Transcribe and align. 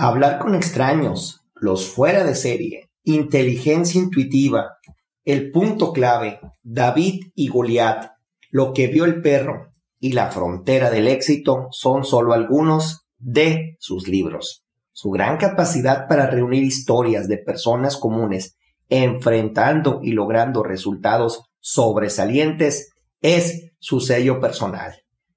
Hablar 0.00 0.38
con 0.38 0.54
extraños, 0.54 1.40
los 1.56 1.88
fuera 1.88 2.22
de 2.22 2.36
serie, 2.36 2.88
inteligencia 3.02 4.00
intuitiva, 4.00 4.76
el 5.24 5.50
punto 5.50 5.92
clave, 5.92 6.38
David 6.62 7.32
y 7.34 7.48
Goliat, 7.48 8.12
lo 8.48 8.72
que 8.72 8.86
vio 8.86 9.04
el 9.06 9.20
perro 9.20 9.72
y 9.98 10.12
la 10.12 10.30
frontera 10.30 10.90
del 10.90 11.08
éxito 11.08 11.66
son 11.72 12.04
solo 12.04 12.32
algunos 12.32 13.08
de 13.18 13.76
sus 13.80 14.06
libros. 14.06 14.64
Su 14.92 15.10
gran 15.10 15.36
capacidad 15.36 16.06
para 16.06 16.30
reunir 16.30 16.62
historias 16.62 17.26
de 17.26 17.38
personas 17.38 17.96
comunes, 17.96 18.56
enfrentando 18.88 19.98
y 20.00 20.12
logrando 20.12 20.62
resultados 20.62 21.42
sobresalientes, 21.58 22.92
es 23.20 23.72
su 23.80 23.98
sello 23.98 24.38
personal. 24.38 24.94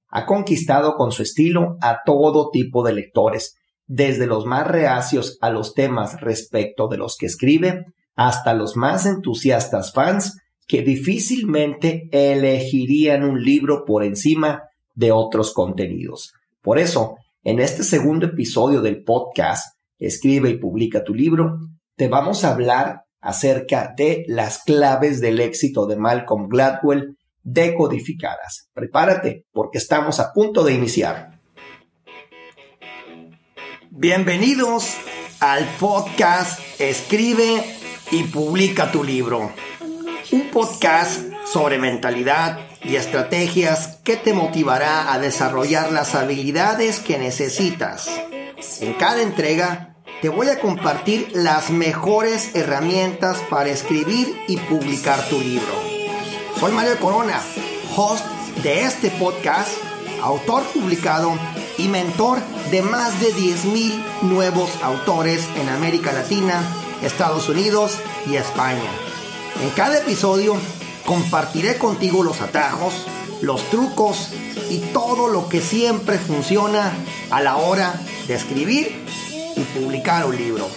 Ha 0.09 0.27
conquistado 0.27 0.97
con 0.97 1.11
su 1.11 1.23
estilo 1.23 1.77
a 1.81 2.01
todo 2.05 2.51
tipo 2.51 2.85
de 2.85 2.93
lectores, 2.93 3.55
desde 3.93 4.25
los 4.25 4.45
más 4.45 4.65
reacios 4.65 5.37
a 5.41 5.49
los 5.49 5.73
temas 5.73 6.21
respecto 6.21 6.87
de 6.87 6.95
los 6.95 7.17
que 7.17 7.25
escribe, 7.25 7.87
hasta 8.15 8.53
los 8.53 8.77
más 8.77 9.05
entusiastas 9.05 9.91
fans 9.91 10.37
que 10.65 10.81
difícilmente 10.81 12.07
elegirían 12.13 13.25
un 13.25 13.43
libro 13.43 13.83
por 13.83 14.05
encima 14.05 14.63
de 14.95 15.11
otros 15.11 15.53
contenidos. 15.53 16.31
Por 16.61 16.79
eso, 16.79 17.17
en 17.43 17.59
este 17.59 17.83
segundo 17.83 18.27
episodio 18.27 18.81
del 18.81 19.03
podcast, 19.03 19.75
Escribe 19.99 20.49
y 20.49 20.57
publica 20.57 21.03
tu 21.03 21.13
libro, 21.13 21.59
te 21.97 22.07
vamos 22.07 22.45
a 22.45 22.53
hablar 22.53 23.03
acerca 23.19 23.93
de 23.95 24.23
las 24.27 24.63
claves 24.63 25.19
del 25.19 25.41
éxito 25.41 25.85
de 25.85 25.97
Malcolm 25.97 26.47
Gladwell 26.47 27.17
decodificadas. 27.43 28.69
Prepárate 28.73 29.45
porque 29.51 29.79
estamos 29.79 30.21
a 30.21 30.31
punto 30.31 30.63
de 30.63 30.73
iniciar. 30.75 31.30
Bienvenidos 33.93 34.95
al 35.41 35.65
podcast 35.77 36.61
Escribe 36.79 37.61
y 38.09 38.23
publica 38.23 38.89
tu 38.89 39.03
libro. 39.03 39.51
Un 40.31 40.49
podcast 40.49 41.19
sobre 41.45 41.77
mentalidad 41.77 42.57
y 42.85 42.95
estrategias 42.95 43.99
que 44.05 44.15
te 44.15 44.33
motivará 44.33 45.11
a 45.11 45.19
desarrollar 45.19 45.91
las 45.91 46.15
habilidades 46.15 47.01
que 47.01 47.17
necesitas. 47.17 48.09
En 48.79 48.93
cada 48.93 49.21
entrega 49.21 49.97
te 50.21 50.29
voy 50.29 50.47
a 50.47 50.61
compartir 50.61 51.27
las 51.33 51.69
mejores 51.69 52.55
herramientas 52.55 53.39
para 53.49 53.71
escribir 53.71 54.33
y 54.47 54.55
publicar 54.55 55.27
tu 55.27 55.37
libro. 55.37 55.73
Soy 56.61 56.71
Mario 56.71 56.97
Corona, 56.97 57.41
host 57.97 58.25
de 58.63 58.83
este 58.85 59.11
podcast, 59.11 59.69
autor 60.21 60.63
publicado 60.73 61.37
y 61.77 61.87
mentor 61.87 62.39
de 62.69 62.81
más 62.81 63.19
de 63.19 63.33
10.000 63.33 64.21
nuevos 64.23 64.69
autores 64.83 65.47
en 65.55 65.69
América 65.69 66.11
Latina, 66.11 66.61
Estados 67.01 67.49
Unidos 67.49 67.93
y 68.29 68.35
España. 68.35 68.89
En 69.61 69.69
cada 69.71 69.99
episodio 69.99 70.55
compartiré 71.05 71.77
contigo 71.77 72.23
los 72.23 72.41
atajos, 72.41 72.93
los 73.41 73.63
trucos 73.69 74.29
y 74.69 74.79
todo 74.93 75.27
lo 75.27 75.49
que 75.49 75.61
siempre 75.61 76.17
funciona 76.17 76.93
a 77.29 77.41
la 77.41 77.57
hora 77.57 77.99
de 78.27 78.35
escribir 78.35 79.05
y 79.55 79.61
publicar 79.79 80.25
un 80.25 80.37
libro. 80.37 80.67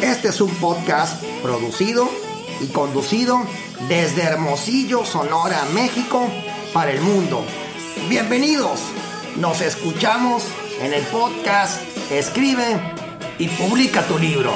Este 0.00 0.28
es 0.28 0.40
un 0.40 0.50
podcast 0.56 1.22
producido 1.42 2.08
y 2.60 2.68
conducido 2.68 3.40
desde 3.88 4.22
Hermosillo, 4.22 5.04
Sonora, 5.04 5.64
México, 5.74 6.26
para 6.72 6.92
el 6.92 7.00
mundo. 7.00 7.44
Bienvenidos. 8.08 8.80
Nos 9.40 9.62
escuchamos 9.62 10.46
en 10.82 10.92
el 10.92 11.02
podcast 11.04 11.80
Escribe 12.10 12.78
y 13.38 13.48
publica 13.48 14.06
tu 14.06 14.18
libro. 14.18 14.52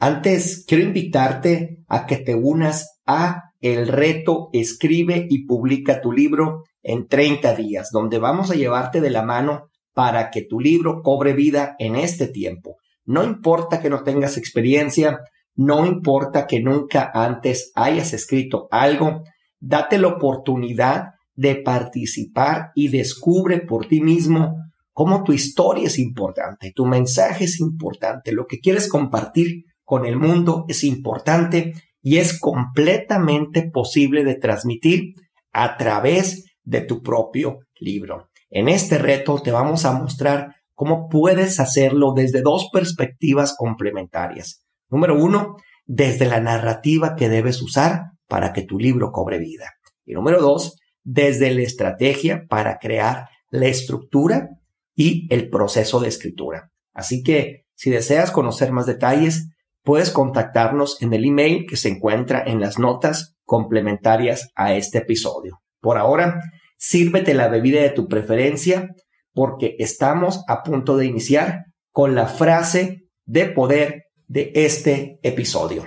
Antes, 0.00 0.64
quiero 0.66 0.82
invitarte 0.82 1.84
a 1.86 2.06
que 2.06 2.16
te 2.16 2.34
unas 2.34 3.00
a 3.06 3.52
el 3.60 3.86
reto 3.86 4.50
Escribe 4.52 5.26
y 5.30 5.46
publica 5.46 6.00
tu 6.00 6.12
libro 6.12 6.64
en 6.82 7.06
30 7.06 7.54
días, 7.54 7.90
donde 7.92 8.18
vamos 8.18 8.50
a 8.50 8.54
llevarte 8.54 9.00
de 9.00 9.10
la 9.10 9.22
mano 9.22 9.68
para 9.98 10.30
que 10.30 10.42
tu 10.42 10.60
libro 10.60 11.02
cobre 11.02 11.32
vida 11.32 11.74
en 11.80 11.96
este 11.96 12.28
tiempo. 12.28 12.76
No 13.04 13.24
importa 13.24 13.80
que 13.80 13.90
no 13.90 14.04
tengas 14.04 14.36
experiencia, 14.36 15.18
no 15.56 15.84
importa 15.84 16.46
que 16.46 16.60
nunca 16.60 17.10
antes 17.12 17.72
hayas 17.74 18.12
escrito 18.12 18.68
algo, 18.70 19.24
date 19.58 19.98
la 19.98 20.06
oportunidad 20.06 21.06
de 21.34 21.56
participar 21.56 22.70
y 22.76 22.86
descubre 22.86 23.58
por 23.58 23.88
ti 23.88 24.00
mismo 24.00 24.54
cómo 24.92 25.24
tu 25.24 25.32
historia 25.32 25.88
es 25.88 25.98
importante, 25.98 26.70
tu 26.72 26.86
mensaje 26.86 27.46
es 27.46 27.58
importante, 27.58 28.30
lo 28.30 28.46
que 28.46 28.60
quieres 28.60 28.88
compartir 28.88 29.64
con 29.82 30.06
el 30.06 30.16
mundo 30.16 30.64
es 30.68 30.84
importante 30.84 31.72
y 32.00 32.18
es 32.18 32.38
completamente 32.38 33.68
posible 33.68 34.22
de 34.22 34.36
transmitir 34.36 35.14
a 35.52 35.76
través 35.76 36.44
de 36.62 36.82
tu 36.82 37.02
propio 37.02 37.58
libro. 37.80 38.27
En 38.50 38.68
este 38.68 38.98
reto 38.98 39.40
te 39.42 39.50
vamos 39.50 39.84
a 39.84 39.92
mostrar 39.92 40.56
cómo 40.74 41.08
puedes 41.08 41.60
hacerlo 41.60 42.12
desde 42.14 42.42
dos 42.42 42.68
perspectivas 42.72 43.54
complementarias. 43.56 44.64
Número 44.88 45.22
uno, 45.22 45.56
desde 45.84 46.26
la 46.26 46.40
narrativa 46.40 47.16
que 47.16 47.28
debes 47.28 47.60
usar 47.62 48.12
para 48.26 48.52
que 48.52 48.62
tu 48.62 48.78
libro 48.78 49.10
cobre 49.10 49.38
vida. 49.38 49.72
Y 50.04 50.14
número 50.14 50.40
dos, 50.40 50.76
desde 51.02 51.50
la 51.50 51.62
estrategia 51.62 52.44
para 52.48 52.78
crear 52.78 53.28
la 53.50 53.66
estructura 53.66 54.50
y 54.94 55.26
el 55.32 55.48
proceso 55.48 56.00
de 56.00 56.08
escritura. 56.08 56.70
Así 56.92 57.22
que 57.22 57.64
si 57.74 57.90
deseas 57.90 58.30
conocer 58.30 58.72
más 58.72 58.86
detalles, 58.86 59.48
puedes 59.82 60.10
contactarnos 60.10 61.00
en 61.00 61.12
el 61.12 61.24
email 61.24 61.66
que 61.66 61.76
se 61.76 61.88
encuentra 61.88 62.42
en 62.46 62.60
las 62.60 62.78
notas 62.78 63.36
complementarias 63.44 64.50
a 64.54 64.74
este 64.74 64.98
episodio. 64.98 65.60
Por 65.80 65.96
ahora, 65.96 66.40
sírvete 66.78 67.34
la 67.34 67.48
bebida 67.48 67.82
de 67.82 67.90
tu 67.90 68.08
preferencia 68.08 68.94
porque 69.34 69.76
estamos 69.78 70.42
a 70.48 70.62
punto 70.62 70.96
de 70.96 71.06
iniciar 71.06 71.66
con 71.92 72.14
la 72.14 72.26
frase 72.26 73.04
de 73.26 73.44
poder 73.46 74.06
de 74.26 74.52
este 74.54 75.20
episodio. 75.22 75.86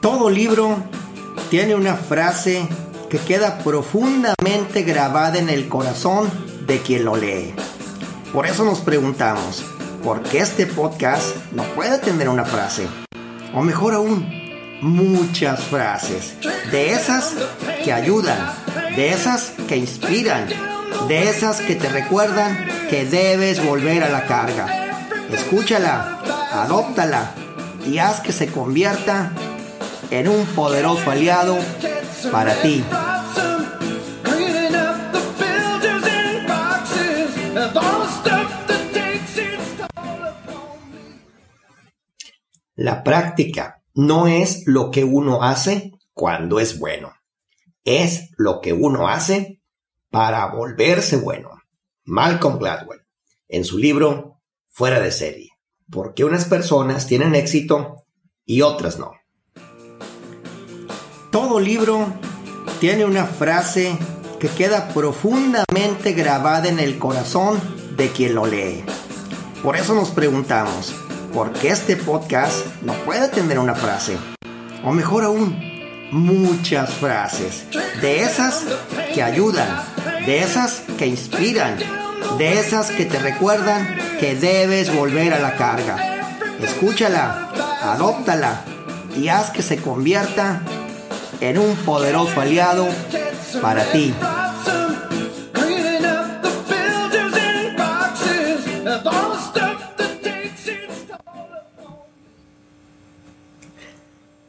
Todo 0.00 0.30
libro 0.30 0.82
tiene 1.50 1.74
una 1.74 1.96
frase 1.96 2.66
que 3.10 3.18
queda 3.18 3.58
profundamente 3.58 4.82
grabada 4.82 5.38
en 5.38 5.48
el 5.48 5.68
corazón 5.68 6.30
de 6.66 6.78
quien 6.78 7.04
lo 7.04 7.16
lee. 7.16 7.54
Por 8.32 8.46
eso 8.46 8.64
nos 8.64 8.80
preguntamos, 8.80 9.64
¿por 10.04 10.22
qué 10.22 10.38
este 10.38 10.66
podcast 10.66 11.36
no 11.52 11.64
puede 11.74 11.98
tener 11.98 12.28
una 12.28 12.44
frase? 12.44 12.86
O 13.52 13.62
mejor 13.62 13.94
aún, 13.94 14.39
muchas 14.80 15.62
frases. 15.64 16.34
De 16.70 16.92
esas 16.92 17.34
que 17.84 17.92
ayudan, 17.92 18.38
de 18.96 19.10
esas 19.10 19.52
que 19.68 19.76
inspiran, 19.76 20.48
de 21.08 21.28
esas 21.28 21.60
que 21.60 21.76
te 21.76 21.88
recuerdan 21.88 22.66
que 22.88 23.04
debes 23.04 23.64
volver 23.64 24.02
a 24.02 24.08
la 24.08 24.26
carga. 24.26 24.98
Escúchala, 25.32 26.20
adóptala 26.52 27.32
y 27.86 27.98
haz 27.98 28.20
que 28.20 28.32
se 28.32 28.48
convierta 28.48 29.32
en 30.10 30.28
un 30.28 30.44
poderoso 30.46 31.10
aliado 31.10 31.58
para 32.32 32.54
ti. 32.60 32.84
La 42.76 43.04
práctica 43.04 43.79
no 43.94 44.26
es 44.26 44.62
lo 44.66 44.90
que 44.90 45.04
uno 45.04 45.42
hace 45.42 45.92
cuando 46.12 46.60
es 46.60 46.78
bueno. 46.78 47.12
Es 47.84 48.30
lo 48.36 48.60
que 48.60 48.72
uno 48.72 49.08
hace 49.08 49.60
para 50.10 50.46
volverse 50.46 51.16
bueno. 51.16 51.50
Malcolm 52.04 52.58
Gladwell, 52.58 53.06
en 53.48 53.64
su 53.64 53.78
libro 53.78 54.40
Fuera 54.68 55.00
de 55.00 55.10
serie. 55.10 55.50
¿Por 55.90 56.14
qué 56.14 56.24
unas 56.24 56.44
personas 56.44 57.06
tienen 57.06 57.34
éxito 57.34 58.04
y 58.44 58.62
otras 58.62 58.98
no? 58.98 59.12
Todo 61.32 61.60
libro 61.60 62.12
tiene 62.80 63.04
una 63.04 63.24
frase 63.24 63.98
que 64.38 64.48
queda 64.48 64.88
profundamente 64.88 66.12
grabada 66.12 66.68
en 66.68 66.78
el 66.78 66.98
corazón 66.98 67.60
de 67.96 68.08
quien 68.10 68.34
lo 68.34 68.46
lee. 68.46 68.84
Por 69.62 69.76
eso 69.76 69.94
nos 69.94 70.10
preguntamos, 70.10 70.94
porque 71.32 71.68
este 71.68 71.96
podcast 71.96 72.66
no 72.82 72.92
puede 73.04 73.28
tener 73.28 73.58
una 73.58 73.74
frase, 73.74 74.16
o 74.84 74.92
mejor 74.92 75.24
aún, 75.24 75.58
muchas 76.10 76.90
frases, 76.90 77.64
de 78.00 78.22
esas 78.22 78.64
que 79.14 79.22
ayudan, 79.22 79.68
de 80.26 80.40
esas 80.40 80.82
que 80.98 81.06
inspiran, 81.06 81.76
de 82.38 82.58
esas 82.58 82.90
que 82.90 83.04
te 83.04 83.18
recuerdan 83.18 83.96
que 84.18 84.34
debes 84.34 84.94
volver 84.94 85.32
a 85.32 85.38
la 85.38 85.56
carga. 85.56 86.36
Escúchala, 86.62 87.50
adóptala 87.82 88.64
y 89.16 89.28
haz 89.28 89.50
que 89.50 89.62
se 89.62 89.78
convierta 89.78 90.62
en 91.40 91.58
un 91.58 91.74
poderoso 91.76 92.40
aliado 92.40 92.88
para 93.62 93.84
ti. 93.92 94.14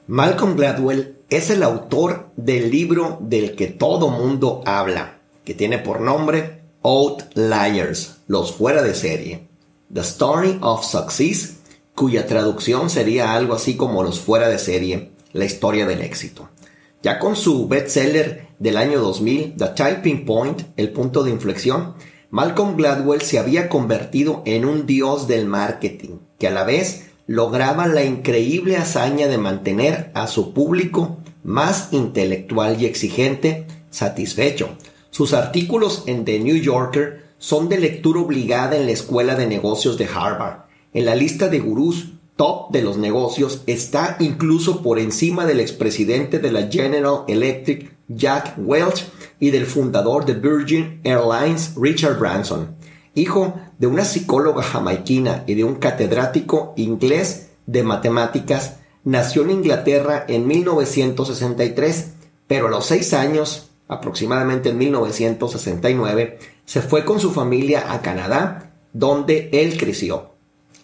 Malcolm 0.07 0.56
Gladwell 0.56 1.19
es 1.30 1.51
el 1.51 1.62
autor 1.62 2.31
del 2.36 2.71
libro 2.71 3.19
del 3.21 3.56
que 3.56 3.68
todo 3.68 4.09
mundo 4.09 4.62
habla, 4.65 5.19
que 5.45 5.53
tiene 5.53 5.77
por 5.77 6.01
nombre 6.01 6.63
Outliers, 6.81 8.18
los 8.25 8.51
fuera 8.51 8.81
de 8.81 8.95
serie. 8.95 9.48
The 9.94 10.01
Story 10.01 10.57
of 10.62 10.83
Success, 10.83 11.57
cuya 11.94 12.25
traducción 12.25 12.89
sería 12.89 13.36
algo 13.36 13.53
así 13.53 13.77
como 13.77 14.01
los 14.01 14.19
fuera 14.19 14.50
de 14.50 14.57
serie, 14.57 15.12
la 15.33 15.45
historia 15.45 15.86
del 15.86 16.01
éxito. 16.01 16.50
Ya 17.04 17.19
con 17.19 17.36
su 17.36 17.68
bestseller 17.68 18.47
del 18.57 18.77
año 18.77 19.00
2000, 19.00 19.56
The 19.56 19.68
Typing 19.68 20.25
Point, 20.25 20.63
el 20.77 20.92
punto 20.92 21.24
de 21.24 21.30
inflexión, 21.30 21.94
Malcolm 22.31 22.75
Gladwell 22.75 23.21
se 23.21 23.38
había 23.38 23.69
convertido 23.69 24.42
en 24.45 24.65
un 24.65 24.88
dios 24.88 25.27
del 25.27 25.45
marketing, 25.45 26.18
que 26.39 26.47
a 26.47 26.51
la 26.51 26.63
vez 26.63 27.10
lograba 27.27 27.88
la 27.88 28.03
increíble 28.03 28.77
hazaña 28.77 29.27
de 29.27 29.38
mantener 29.38 30.12
a 30.13 30.27
su 30.27 30.53
público 30.53 31.18
más 31.44 31.89
intelectual 31.91 32.81
y 32.81 32.85
exigente 32.85 33.65
satisfecho. 33.89 34.69
Sus 35.09 35.33
artículos 35.33 36.03
en 36.07 36.25
The 36.25 36.39
New 36.39 36.57
Yorker 36.57 37.25
son 37.38 37.69
de 37.69 37.79
lectura 37.79 38.21
obligada 38.21 38.77
en 38.77 38.85
la 38.85 38.91
Escuela 38.91 39.35
de 39.35 39.47
Negocios 39.47 39.97
de 39.97 40.06
Harvard. 40.06 40.65
En 40.94 41.06
la 41.06 41.15
lista 41.15 41.47
de 41.47 41.59
gurús 41.59 42.09
top 42.35 42.71
de 42.71 42.81
los 42.81 42.97
negocios 42.97 43.63
está 43.68 44.18
incluso 44.19 44.81
por 44.81 45.00
encima 45.00 45.45
del 45.45 45.59
expresidente 45.59 46.39
de 46.39 46.51
la 46.51 46.68
General 46.68 47.23
Electric, 47.27 47.95
Jack 48.07 48.56
Welch, 48.57 49.06
y 49.39 49.50
del 49.50 49.65
fundador 49.65 50.25
de 50.25 50.35
Virgin 50.35 51.01
Airlines, 51.03 51.73
Richard 51.75 52.19
Branson 52.19 52.75
hijo 53.15 53.55
de 53.77 53.87
una 53.87 54.05
psicóloga 54.05 54.63
jamaiquina 54.63 55.43
y 55.47 55.55
de 55.55 55.63
un 55.63 55.75
catedrático 55.75 56.73
inglés 56.77 57.49
de 57.65 57.83
matemáticas, 57.83 58.77
nació 59.03 59.43
en 59.43 59.51
Inglaterra 59.51 60.25
en 60.27 60.47
1963, 60.47 62.11
pero 62.47 62.67
a 62.67 62.71
los 62.71 62.85
seis 62.85 63.13
años, 63.13 63.69
aproximadamente 63.87 64.69
en 64.69 64.77
1969, 64.77 66.39
se 66.65 66.81
fue 66.81 67.03
con 67.03 67.19
su 67.19 67.31
familia 67.31 67.91
a 67.91 68.01
Canadá, 68.01 68.73
donde 68.93 69.49
él 69.53 69.77
creció. 69.77 70.31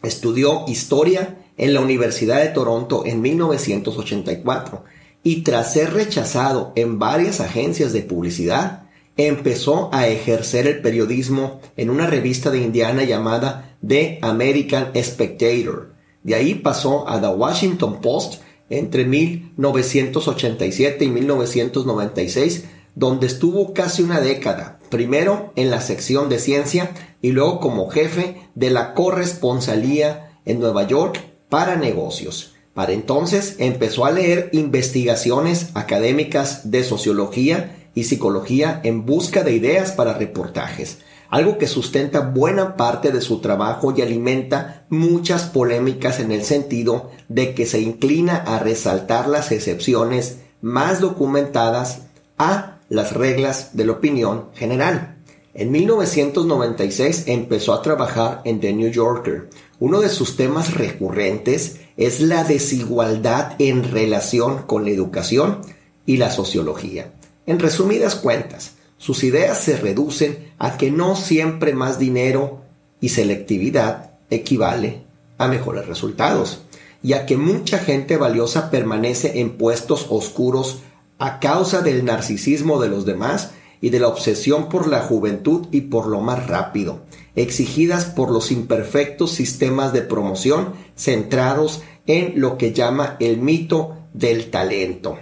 Estudió 0.03 0.65
historia 0.67 1.37
en 1.57 1.73
la 1.73 1.81
Universidad 1.81 2.41
de 2.41 2.49
Toronto 2.49 3.03
en 3.05 3.21
1984 3.21 4.83
y 5.23 5.41
tras 5.43 5.73
ser 5.73 5.93
rechazado 5.93 6.71
en 6.75 6.99
varias 6.99 7.41
agencias 7.41 7.91
de 7.93 8.01
publicidad, 8.01 8.86
empezó 9.17 9.93
a 9.93 10.07
ejercer 10.07 10.67
el 10.67 10.81
periodismo 10.81 11.59
en 11.75 11.89
una 11.89 12.07
revista 12.07 12.51
de 12.51 12.59
Indiana 12.59 13.03
llamada 13.03 13.75
The 13.85 14.19
American 14.21 14.93
Spectator. 14.95 15.93
De 16.23 16.35
ahí 16.35 16.55
pasó 16.55 17.09
a 17.09 17.19
The 17.19 17.27
Washington 17.27 17.99
Post 18.01 18.41
entre 18.69 19.03
1987 19.05 21.05
y 21.05 21.09
1996, 21.09 22.65
donde 22.95 23.27
estuvo 23.27 23.73
casi 23.73 24.03
una 24.03 24.21
década, 24.21 24.79
primero 24.89 25.51
en 25.55 25.71
la 25.71 25.81
sección 25.81 26.29
de 26.29 26.39
ciencia 26.39 26.91
y 27.21 27.31
luego 27.31 27.59
como 27.59 27.89
jefe 27.89 28.49
de 28.55 28.69
la 28.69 28.93
corresponsalía 28.93 30.39
en 30.45 30.59
Nueva 30.59 30.87
York 30.87 31.19
para 31.49 31.75
negocios. 31.75 32.53
Para 32.73 32.93
entonces 32.93 33.55
empezó 33.57 34.05
a 34.05 34.11
leer 34.11 34.49
investigaciones 34.51 35.71
académicas 35.73 36.69
de 36.69 36.83
sociología 36.83 37.76
y 37.97 38.03
psicología 38.03 38.79
en 38.83 39.07
busca 39.07 39.41
de 39.41 39.53
ideas 39.53 39.91
para 39.91 40.13
reportajes, 40.13 40.99
algo 41.31 41.57
que 41.57 41.65
sustenta 41.65 42.19
buena 42.19 42.77
parte 42.77 43.11
de 43.11 43.21
su 43.21 43.39
trabajo 43.39 43.91
y 43.97 44.03
alimenta 44.03 44.85
muchas 44.89 45.45
polémicas 45.45 46.19
en 46.19 46.31
el 46.31 46.43
sentido 46.43 47.09
de 47.27 47.55
que 47.55 47.65
se 47.65 47.81
inclina 47.81 48.35
a 48.35 48.59
resaltar 48.59 49.27
las 49.27 49.51
excepciones 49.51 50.41
más 50.61 51.01
documentadas 51.01 52.03
a 52.37 52.77
las 52.87 53.13
reglas 53.13 53.75
de 53.75 53.85
la 53.85 53.93
opinión 53.93 54.49
general. 54.53 55.17
En 55.55 55.71
1996 55.71 57.23
empezó 57.25 57.73
a 57.73 57.81
trabajar 57.81 58.41
en 58.45 58.59
The 58.59 58.73
New 58.73 58.91
Yorker. 58.91 59.49
Uno 59.79 60.01
de 60.01 60.09
sus 60.09 60.37
temas 60.37 60.75
recurrentes 60.75 61.77
es 61.97 62.19
la 62.19 62.43
desigualdad 62.43 63.53
en 63.57 63.91
relación 63.91 64.67
con 64.67 64.85
la 64.85 64.91
educación 64.91 65.61
y 66.05 66.17
la 66.17 66.29
sociología. 66.29 67.16
En 67.47 67.59
resumidas 67.59 68.15
cuentas, 68.15 68.73
sus 68.97 69.23
ideas 69.23 69.57
se 69.61 69.77
reducen 69.77 70.51
a 70.59 70.77
que 70.77 70.91
no 70.91 71.15
siempre 71.15 71.73
más 71.73 71.97
dinero 71.97 72.63
y 72.99 73.07
selectividad 73.09 74.11
equivale 74.29 75.03
a 75.37 75.47
mejores 75.47 75.87
resultados, 75.87 76.63
y 77.01 77.13
a 77.13 77.25
que 77.25 77.37
mucha 77.37 77.77
gente 77.79 78.17
valiosa 78.17 78.69
permanece 78.69 79.39
en 79.39 79.51
puestos 79.51 80.07
oscuros 80.09 80.79
a 81.19 81.39
causa 81.39 81.81
del 81.81 82.03
narcisismo 82.03 82.81
de 82.81 82.89
los 82.89 83.05
demás 83.05 83.51
y 83.79 83.91
de 83.91 84.01
la 84.01 84.09
obsesión 84.09 84.67
por 84.67 84.87
la 84.87 84.99
juventud 84.99 85.67
y 85.71 85.81
por 85.81 86.07
lo 86.07 86.19
más 86.19 86.47
rápido, 86.47 87.05
exigidas 87.35 88.05
por 88.05 88.29
los 88.29 88.51
imperfectos 88.51 89.31
sistemas 89.31 89.93
de 89.93 90.01
promoción 90.01 90.73
centrados 90.97 91.81
en 92.07 92.41
lo 92.41 92.57
que 92.57 92.73
llama 92.73 93.15
el 93.21 93.37
mito 93.37 93.95
del 94.13 94.49
talento 94.49 95.17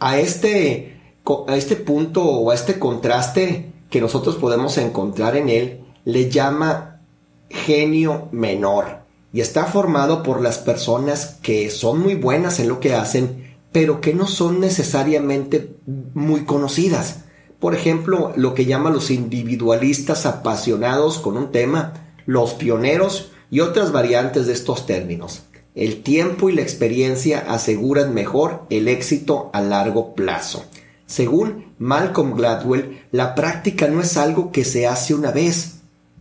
a 0.00 0.18
este, 0.18 1.00
a 1.46 1.56
este 1.56 1.76
punto 1.76 2.24
o 2.24 2.50
a 2.50 2.54
este 2.54 2.78
contraste 2.78 3.70
que 3.90 4.00
nosotros 4.00 4.36
podemos 4.36 4.78
encontrar 4.78 5.36
en 5.36 5.48
él, 5.48 5.80
le 6.04 6.30
llama 6.30 7.00
genio 7.50 8.28
menor 8.32 9.00
y 9.32 9.40
está 9.40 9.66
formado 9.66 10.22
por 10.22 10.40
las 10.40 10.58
personas 10.58 11.38
que 11.42 11.70
son 11.70 12.00
muy 12.00 12.14
buenas 12.14 12.58
en 12.58 12.68
lo 12.68 12.80
que 12.80 12.94
hacen, 12.94 13.56
pero 13.72 14.00
que 14.00 14.14
no 14.14 14.26
son 14.26 14.60
necesariamente 14.60 15.76
muy 16.14 16.44
conocidas. 16.44 17.24
Por 17.60 17.74
ejemplo, 17.74 18.32
lo 18.36 18.54
que 18.54 18.64
llaman 18.64 18.94
los 18.94 19.10
individualistas 19.10 20.26
apasionados 20.26 21.18
con 21.18 21.36
un 21.36 21.52
tema, 21.52 21.92
los 22.26 22.54
pioneros 22.54 23.30
y 23.50 23.60
otras 23.60 23.92
variantes 23.92 24.46
de 24.46 24.54
estos 24.54 24.86
términos. 24.86 25.42
El 25.74 26.02
tiempo 26.02 26.50
y 26.50 26.54
la 26.54 26.62
experiencia 26.62 27.44
aseguran 27.48 28.12
mejor 28.12 28.66
el 28.70 28.88
éxito 28.88 29.50
a 29.52 29.60
largo 29.60 30.14
plazo. 30.14 30.64
Según 31.06 31.74
Malcolm 31.78 32.36
Gladwell, 32.36 33.02
la 33.12 33.34
práctica 33.34 33.88
no 33.88 34.00
es 34.00 34.16
algo 34.16 34.52
que 34.52 34.64
se 34.64 34.86
hace 34.86 35.14
una 35.14 35.30
vez, 35.30 35.76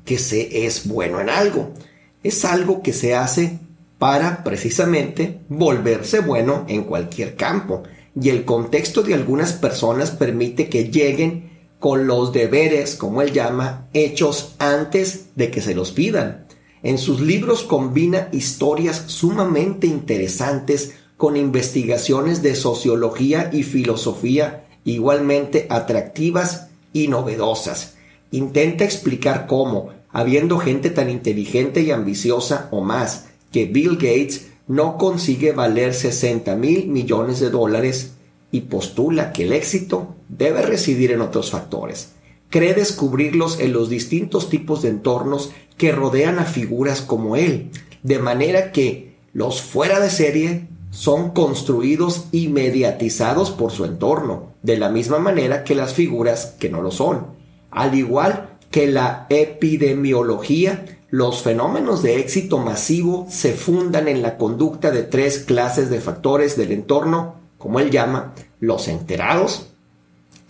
que 0.06 0.18
se 0.18 0.66
es 0.66 0.88
bueno 0.88 1.20
en 1.20 1.30
algo. 1.30 1.72
Es 2.24 2.46
algo 2.46 2.82
que 2.82 2.94
se 2.94 3.16
hace 3.16 3.60
para 3.98 4.44
precisamente 4.44 5.40
volverse 5.50 6.22
bueno 6.22 6.66
en 6.68 6.84
cualquier 6.84 7.36
campo. 7.36 7.84
Y 8.20 8.30
el 8.30 8.46
contexto 8.46 9.04
de 9.04 9.14
algunas 9.14 9.54
personas 9.54 10.12
permite 10.12 10.70
que 10.70 10.90
lleguen 10.90 11.50
con 11.80 12.08
los 12.08 12.34
deberes, 12.34 12.96
como 12.96 13.22
él 13.22 13.32
llama, 13.32 13.88
hechos 13.94 14.56
antes 14.60 15.28
de 15.36 15.50
que 15.50 15.62
se 15.62 15.76
los 15.76 15.92
pidan. 15.92 16.46
En 16.82 16.98
sus 16.98 17.20
libros 17.20 17.64
combina 17.64 18.30
historias 18.32 19.04
sumamente 19.08 19.88
interesantes 19.88 20.94
con 21.18 21.36
investigaciones 21.36 22.42
de 22.42 22.56
sociología 22.56 23.50
y 23.52 23.64
filosofía 23.64 24.66
igualmente 24.86 25.68
atractivas 25.70 26.70
y 26.94 27.10
novedosas. 27.10 27.96
Intenta 28.32 28.86
explicar 28.86 29.46
cómo, 29.46 29.90
habiendo 30.12 30.58
gente 30.58 30.90
tan 30.90 31.10
inteligente 31.10 31.82
y 31.82 31.92
ambiciosa 31.92 32.70
o 32.72 32.82
más 32.82 33.26
que 33.52 33.66
Bill 33.66 33.96
Gates, 33.96 34.48
no 34.68 34.98
consigue 34.98 35.52
valer 35.52 35.94
60 35.94 36.56
mil 36.56 36.88
millones 36.88 37.40
de 37.40 37.50
dólares 37.50 38.14
y 38.52 38.62
postula 38.62 39.34
que 39.34 39.44
el 39.44 39.54
éxito 39.54 40.16
debe 40.30 40.62
residir 40.62 41.12
en 41.12 41.22
otros 41.22 41.52
factores. 41.52 42.14
Cree 42.50 42.74
descubrirlos 42.74 43.60
en 43.60 43.74
los 43.74 43.90
distintos 43.90 44.50
tipos 44.50 44.82
de 44.82 44.90
entornos 44.90 45.52
que 45.78 45.92
rodean 45.92 46.40
a 46.40 46.46
figuras 46.46 47.02
como 47.02 47.36
él, 47.36 47.70
de 48.04 48.20
manera 48.20 48.72
que 48.72 49.18
los 49.34 49.62
fuera 49.62 50.00
de 50.00 50.10
serie 50.10 50.68
son 50.92 51.32
construidos 51.32 52.26
y 52.32 52.48
mediatizados 52.48 53.52
por 53.52 53.72
su 53.72 53.86
entorno, 53.86 54.54
de 54.64 54.78
la 54.78 54.90
misma 54.90 55.20
manera 55.20 55.64
que 55.64 55.76
las 55.76 55.94
figuras 55.94 56.56
que 56.60 56.70
no 56.70 56.82
lo 56.82 56.92
son. 56.92 57.28
Al 57.70 57.96
igual 57.96 58.58
que 58.72 58.88
la 58.88 59.28
epidemiología, 59.30 60.86
los 61.10 61.44
fenómenos 61.44 62.02
de 62.02 62.20
éxito 62.20 62.58
masivo 62.58 63.28
se 63.30 63.54
fundan 63.54 64.08
en 64.08 64.24
la 64.24 64.38
conducta 64.38 64.90
de 64.92 65.04
tres 65.04 65.40
clases 65.40 65.90
de 65.90 66.02
factores 66.02 66.58
del 66.58 66.72
entorno, 66.72 67.36
como 67.60 67.80
él 67.80 67.92
llama, 67.92 68.34
los 68.60 68.88
enterados, 68.88 69.70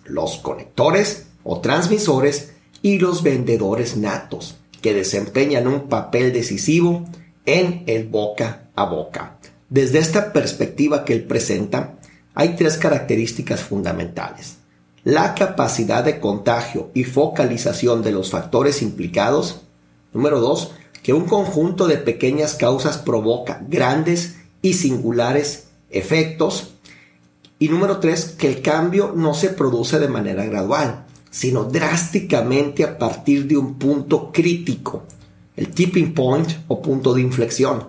los 0.05 0.37
conectores 0.37 1.28
o 1.51 1.61
transmisores 1.61 2.51
y 2.83 2.99
los 2.99 3.23
vendedores 3.23 3.97
natos. 3.97 4.55
que 4.81 4.93
desempeñan 4.93 5.67
un 5.67 5.89
papel 5.89 6.31
decisivo 6.31 7.05
en 7.45 7.83
el 7.85 8.07
boca 8.07 8.69
a 8.75 8.85
boca. 8.85 9.37
Desde 9.69 9.99
esta 9.99 10.31
perspectiva 10.31 11.03
que 11.03 11.11
él 11.11 11.25
presenta, 11.25 11.97
hay 12.33 12.55
tres 12.55 12.77
características 12.77 13.59
fundamentales. 13.61 14.59
La 15.03 15.35
capacidad 15.35 16.01
de 16.01 16.21
contagio 16.21 16.91
y 16.93 17.03
focalización 17.03 18.01
de 18.03 18.13
los 18.13 18.29
factores 18.29 18.81
implicados. 18.81 19.63
Número 20.13 20.39
dos, 20.39 20.71
que 21.03 21.11
un 21.11 21.25
conjunto 21.25 21.85
de 21.87 21.97
pequeñas 21.97 22.53
causas 22.53 22.99
provoca 22.99 23.61
grandes 23.67 24.37
y 24.61 24.75
singulares 24.75 25.67
efectos. 25.89 26.75
Y 27.57 27.67
número 27.67 27.99
tres, 27.99 28.35
que 28.37 28.47
el 28.47 28.61
cambio 28.61 29.11
no 29.13 29.33
se 29.33 29.49
produce 29.49 29.99
de 29.99 30.07
manera 30.07 30.45
gradual, 30.45 31.05
sino 31.29 31.63
drásticamente 31.65 32.83
a 32.83 32.97
partir 32.97 33.47
de 33.47 33.57
un 33.57 33.75
punto 33.75 34.31
crítico, 34.31 35.03
el 35.55 35.69
tipping 35.69 36.13
point 36.13 36.49
o 36.67 36.81
punto 36.81 37.13
de 37.13 37.21
inflexión, 37.21 37.85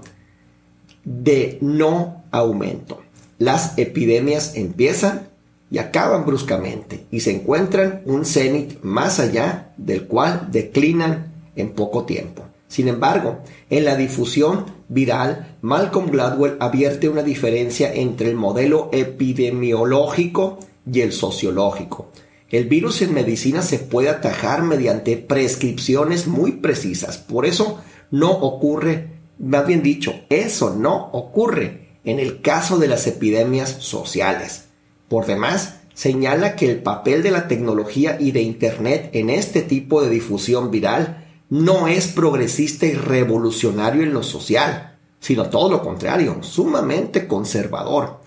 de 1.04 1.58
no 1.60 2.24
aumento. 2.30 3.00
Las 3.38 3.78
epidemias 3.78 4.56
empiezan 4.56 5.28
y 5.70 5.78
acaban 5.78 6.26
bruscamente 6.26 7.06
y 7.10 7.20
se 7.20 7.30
encuentran 7.30 8.02
un 8.04 8.24
cenit 8.24 8.82
más 8.82 9.20
allá 9.20 9.72
del 9.76 10.06
cual 10.06 10.48
declinan 10.50 11.32
en 11.56 11.70
poco 11.70 12.04
tiempo. 12.04 12.44
Sin 12.68 12.86
embargo, 12.88 13.38
en 13.68 13.84
la 13.84 13.96
difusión 13.96 14.66
viral, 14.88 15.56
Malcolm 15.60 16.10
Gladwell 16.10 16.56
advierte 16.60 17.08
una 17.08 17.22
diferencia 17.22 17.92
entre 17.92 18.28
el 18.28 18.36
modelo 18.36 18.90
epidemiológico 18.92 20.58
y 20.90 21.00
el 21.00 21.12
sociológico. 21.12 22.10
El 22.50 22.64
virus 22.64 23.00
en 23.00 23.14
medicina 23.14 23.62
se 23.62 23.78
puede 23.78 24.08
atajar 24.08 24.62
mediante 24.62 25.16
prescripciones 25.16 26.26
muy 26.26 26.52
precisas. 26.52 27.16
Por 27.18 27.46
eso 27.46 27.80
no 28.10 28.32
ocurre, 28.32 29.20
más 29.38 29.66
bien 29.66 29.82
dicho, 29.82 30.14
eso 30.28 30.74
no 30.74 31.10
ocurre 31.12 31.90
en 32.04 32.18
el 32.18 32.40
caso 32.40 32.78
de 32.78 32.88
las 32.88 33.06
epidemias 33.06 33.70
sociales. 33.78 34.64
Por 35.08 35.26
demás, 35.26 35.76
señala 35.94 36.56
que 36.56 36.68
el 36.68 36.82
papel 36.82 37.22
de 37.22 37.30
la 37.30 37.46
tecnología 37.46 38.16
y 38.18 38.32
de 38.32 38.42
Internet 38.42 39.10
en 39.12 39.30
este 39.30 39.62
tipo 39.62 40.02
de 40.02 40.10
difusión 40.10 40.72
viral 40.72 41.26
no 41.50 41.86
es 41.86 42.08
progresista 42.08 42.86
y 42.86 42.94
revolucionario 42.94 44.02
en 44.02 44.12
lo 44.12 44.24
social, 44.24 44.98
sino 45.20 45.50
todo 45.50 45.70
lo 45.70 45.82
contrario, 45.82 46.38
sumamente 46.42 47.28
conservador. 47.28 48.19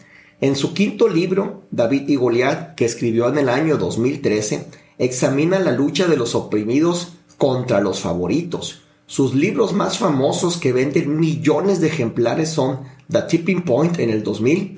En 0.43 0.57
su 0.57 0.73
quinto 0.73 1.07
libro, 1.07 1.61
David 1.71 2.09
y 2.09 2.17
Goliat, 2.17 2.75
que 2.75 2.83
escribió 2.83 3.29
en 3.29 3.37
el 3.37 3.47
año 3.47 3.77
2013, 3.77 4.67
examina 4.97 5.57
la 5.57 5.71
lucha 5.71 6.05
de 6.05 6.17
los 6.17 6.35
oprimidos 6.35 7.13
contra 7.37 7.79
los 7.79 8.01
favoritos. 8.01 8.81
Sus 9.05 9.35
libros 9.35 9.71
más 9.71 9.99
famosos 9.99 10.57
que 10.57 10.73
venden 10.73 11.17
millones 11.17 11.79
de 11.79 11.87
ejemplares 11.87 12.49
son 12.49 12.81
The 13.09 13.21
Tipping 13.21 13.61
Point 13.61 13.99
en 13.99 14.09
el 14.09 14.21
2000, 14.21 14.75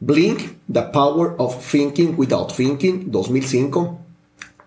Blink, 0.00 0.40
The 0.72 0.84
Power 0.84 1.34
of 1.36 1.70
Thinking 1.70 2.14
Without 2.16 2.56
Thinking 2.56 3.10
2005, 3.10 3.98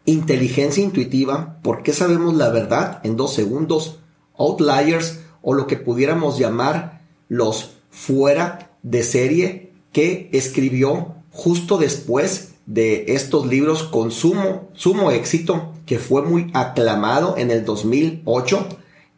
inteligencia 0.06 0.84
intuitiva, 0.84 1.58
¿por 1.63 1.82
qué 1.82 1.94
sabemos 1.94 2.36
la 2.36 2.50
verdad 2.50 3.01
en 3.03 3.17
dos 3.17 3.34
segundos? 3.34 4.01
Outliers 4.38 5.20
o 5.41 5.56
lo 5.56 5.65
que 5.65 5.77
pudiéramos 5.77 6.38
llamar 6.38 7.01
los 7.27 7.72
fuera 7.89 8.77
de 8.84 9.01
serie 9.01 9.66
que 9.91 10.29
escribió 10.32 11.15
justo 11.32 11.77
después 11.77 12.53
de 12.65 13.06
estos 13.10 13.48
libros 13.48 13.84
con 13.84 14.12
sumo, 14.12 14.70
sumo 14.74 15.12
éxito, 15.12 15.74
que 15.86 16.00
fue 16.00 16.22
muy 16.22 16.51
aclamado 16.53 17.36
en 17.38 17.50
el 17.50 17.63
2008 17.63 18.67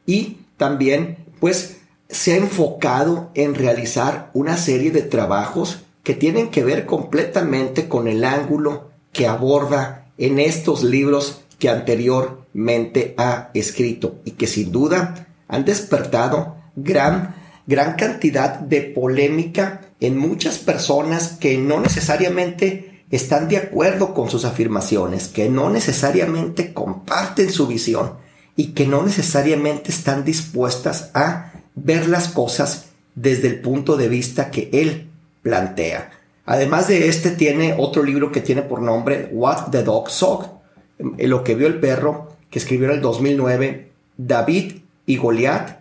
y 0.05 0.37
también 0.57 1.17
pues 1.39 1.77
se 2.09 2.33
ha 2.33 2.37
enfocado 2.37 3.31
en 3.33 3.55
realizar 3.55 4.29
una 4.33 4.57
serie 4.57 4.91
de 4.91 5.01
trabajos 5.01 5.79
que 6.03 6.13
tienen 6.13 6.49
que 6.49 6.63
ver 6.63 6.85
completamente 6.85 7.87
con 7.87 8.07
el 8.07 8.23
ángulo 8.23 8.89
que 9.11 9.27
aborda 9.27 10.11
en 10.17 10.39
estos 10.39 10.83
libros 10.83 11.41
que 11.59 11.69
anteriormente 11.69 13.13
ha 13.17 13.49
escrito 13.53 14.15
y 14.25 14.31
que 14.31 14.47
sin 14.47 14.71
duda 14.71 15.27
han 15.47 15.65
despertado 15.65 16.55
gran, 16.75 17.35
gran 17.69 17.93
cantidad 17.93 18.59
de 18.59 18.81
polémica 18.81 19.81
en 19.99 20.17
muchas 20.17 20.57
personas 20.57 21.37
que 21.39 21.59
no 21.59 21.79
necesariamente 21.79 23.03
están 23.11 23.47
de 23.47 23.57
acuerdo 23.57 24.15
con 24.15 24.27
sus 24.27 24.43
afirmaciones, 24.43 25.27
que 25.27 25.49
no 25.49 25.69
necesariamente 25.69 26.73
comparten 26.73 27.51
su 27.51 27.67
visión 27.67 28.13
y 28.55 28.71
que 28.71 28.87
no 28.87 29.03
necesariamente 29.03 29.91
están 29.91 30.25
dispuestas 30.25 31.11
a 31.13 31.53
ver 31.75 32.09
las 32.09 32.29
cosas 32.29 32.87
desde 33.13 33.47
el 33.47 33.61
punto 33.61 33.97
de 33.97 34.09
vista 34.09 34.49
que 34.49 34.69
él 34.73 35.07
plantea. 35.43 36.09
Además 36.47 36.87
de 36.87 37.07
este, 37.07 37.29
tiene 37.29 37.75
otro 37.77 38.01
libro 38.01 38.31
que 38.31 38.41
tiene 38.41 38.63
por 38.63 38.81
nombre 38.81 39.29
What 39.31 39.69
the 39.69 39.83
Dog 39.83 40.09
Saw, 40.09 40.59
eh, 41.19 41.27
lo 41.27 41.43
que 41.43 41.53
vio 41.53 41.67
el 41.67 41.79
perro, 41.79 42.35
que 42.49 42.57
escribió 42.57 42.87
en 42.87 42.95
el 42.95 43.01
2009 43.01 43.91
David 44.17 44.77
y 45.05 45.17
Goliath, 45.17 45.78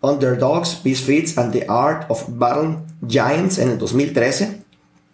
Underdogs, 0.00 0.82
Misfits 0.84 1.36
and 1.38 1.52
the 1.52 1.66
Art 1.68 2.04
of 2.08 2.24
Battle 2.28 2.78
Giants 3.06 3.58
en 3.58 3.70
el 3.70 3.78
2013, 3.78 4.62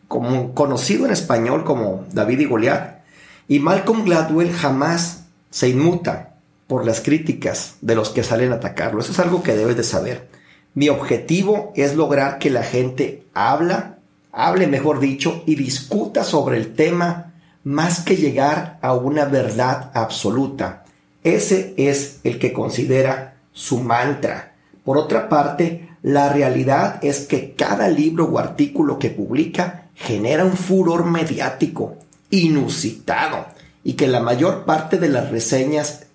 como, 0.09 0.55
conocido 0.55 1.07
en 1.07 1.12
español 1.12 1.64
como 1.64 2.05
David 2.12 2.41
y 2.41 2.45
Goliath, 2.45 3.03
y 3.49 3.59
Malcolm 3.59 4.05
Gladwell 4.05 4.53
jamás 4.53 5.25
se 5.50 5.69
inmuta 5.69 6.35
por 6.67 6.87
las 6.87 7.00
críticas 7.00 7.76
de 7.81 7.95
los 7.95 8.11
que 8.11 8.25
salen 8.25 8.53
a 8.53 8.57
atacarlo. 8.57 9.00
Eso 9.00 9.12
es 9.12 9.19
algo 9.19 9.43
que 9.43 9.55
debes 9.55 9.76
de 9.76 9.85
saber. 9.85 10.29
Mi 10.75 10.88
objetivo 10.88 11.73
es 11.76 11.95
lograr 11.95 12.38
que 12.38 12.50
la 12.50 12.62
gente 12.62 13.25
habla 13.35 13.95
hable 14.35 14.67
mejor 14.67 15.00
dicho, 15.00 15.43
y 15.47 15.55
discuta 15.55 16.25
sobre 16.25 16.57
el 16.57 16.75
tema 16.75 17.33
más 17.62 18.00
que 18.00 18.17
llegar 18.17 18.79
a 18.83 18.95
una 18.95 19.25
verdad 19.25 19.91
absoluta. 19.95 20.85
Ese 21.23 21.73
es 21.76 22.21
el 22.25 22.38
que 22.38 22.53
considera 22.53 23.37
su 23.53 23.79
mantra. 23.79 24.53
Por 24.85 24.99
otra 24.99 25.29
parte, 25.29 25.88
la 26.03 26.29
realidad 26.29 27.03
es 27.03 27.21
que 27.21 27.55
cada 27.55 27.88
libro 27.88 28.26
o 28.26 28.38
artículo 28.38 28.99
que 28.99 29.11
publica 29.11 29.88
genera 29.95 30.45
un 30.45 30.57
furor 30.57 31.07
mediático 31.07 31.97
inusitado 32.31 33.47
y 33.83 33.95
que 33.95 34.09
la 34.09 34.21
mayor 34.21 34.64
parte 34.64 34.99
de 34.99 35.09
las 35.09 35.31
reseñas 35.31 36.07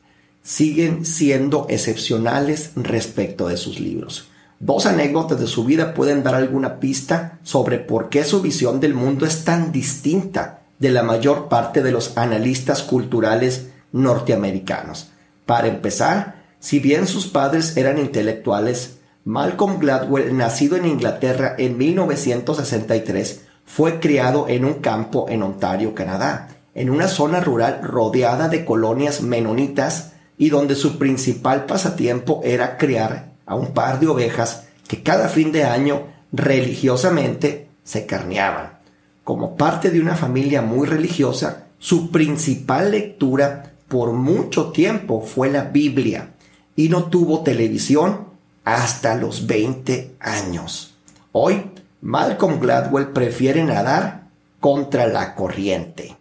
siguen 0.44 1.06
siendo 1.06 1.68
excepcionales 1.70 2.72
respecto 2.76 3.48
de 3.48 3.58
sus 3.58 3.80
libros. 3.80 4.30
Dos 4.60 4.86
anécdotas 4.86 5.40
de 5.40 5.48
su 5.48 5.64
vida 5.64 5.94
pueden 5.94 6.22
dar 6.22 6.36
alguna 6.36 6.80
pista 6.80 7.40
sobre 7.44 7.80
por 7.80 8.10
qué 8.10 8.24
su 8.24 8.42
visión 8.42 8.80
del 8.80 8.94
mundo 8.94 9.26
es 9.26 9.46
tan 9.46 9.72
distinta 9.72 10.60
de 10.80 10.92
la 10.92 11.04
mayor 11.04 11.48
parte 11.48 11.82
de 11.82 11.92
los 11.92 12.18
analistas 12.18 12.84
culturales 12.84 13.70
norteamericanos. 13.92 15.10
Para 15.46 15.68
empezar, 15.68 16.39
si 16.60 16.80
bien 16.80 17.08
sus 17.08 17.28
padres 17.28 17.78
eran 17.78 17.98
intelectuales, 17.98 18.98
Malcolm 19.24 19.80
Gladwell, 19.80 20.36
nacido 20.36 20.76
en 20.76 20.86
Inglaterra 20.86 21.56
en 21.58 21.78
1963, 21.78 23.42
fue 23.66 24.00
criado 24.00 24.48
en 24.50 24.66
un 24.66 24.76
campo 24.76 25.28
en 25.30 25.44
Ontario, 25.44 25.96
Canadá, 25.96 26.50
en 26.76 26.90
una 26.90 27.08
zona 27.08 27.40
rural 27.40 27.82
rodeada 27.82 28.50
de 28.50 28.66
colonias 28.66 29.22
menonitas 29.22 30.14
y 30.38 30.50
donde 30.50 30.76
su 30.76 30.98
principal 30.98 31.66
pasatiempo 31.66 32.42
era 32.44 32.78
criar 32.78 33.32
a 33.46 33.56
un 33.56 33.74
par 33.74 34.00
de 34.00 34.08
ovejas 34.08 34.64
que 34.88 35.02
cada 35.02 35.30
fin 35.30 35.52
de 35.52 35.64
año 35.64 36.08
religiosamente 36.34 37.68
se 37.84 38.06
carneaban. 38.06 38.80
Como 39.24 39.56
parte 39.56 39.92
de 39.92 40.02
una 40.02 40.16
familia 40.16 40.62
muy 40.62 40.88
religiosa, 40.88 41.68
su 41.78 42.12
principal 42.12 42.92
lectura 42.92 43.72
por 43.88 44.12
mucho 44.12 44.72
tiempo 44.72 45.22
fue 45.22 45.50
la 45.50 45.64
Biblia 45.64 46.32
y 46.80 46.88
no 46.88 47.10
tuvo 47.10 47.44
televisión 47.44 48.30
hasta 48.64 49.16
los 49.16 49.48
20 49.48 50.16
años. 50.22 50.96
Hoy, 51.34 51.72
Malcolm 52.00 52.62
Gladwell 52.62 53.10
prefiere 53.10 53.66
nadar 53.66 54.30
contra 54.62 55.06
la 55.06 55.36
corriente. 55.36 56.16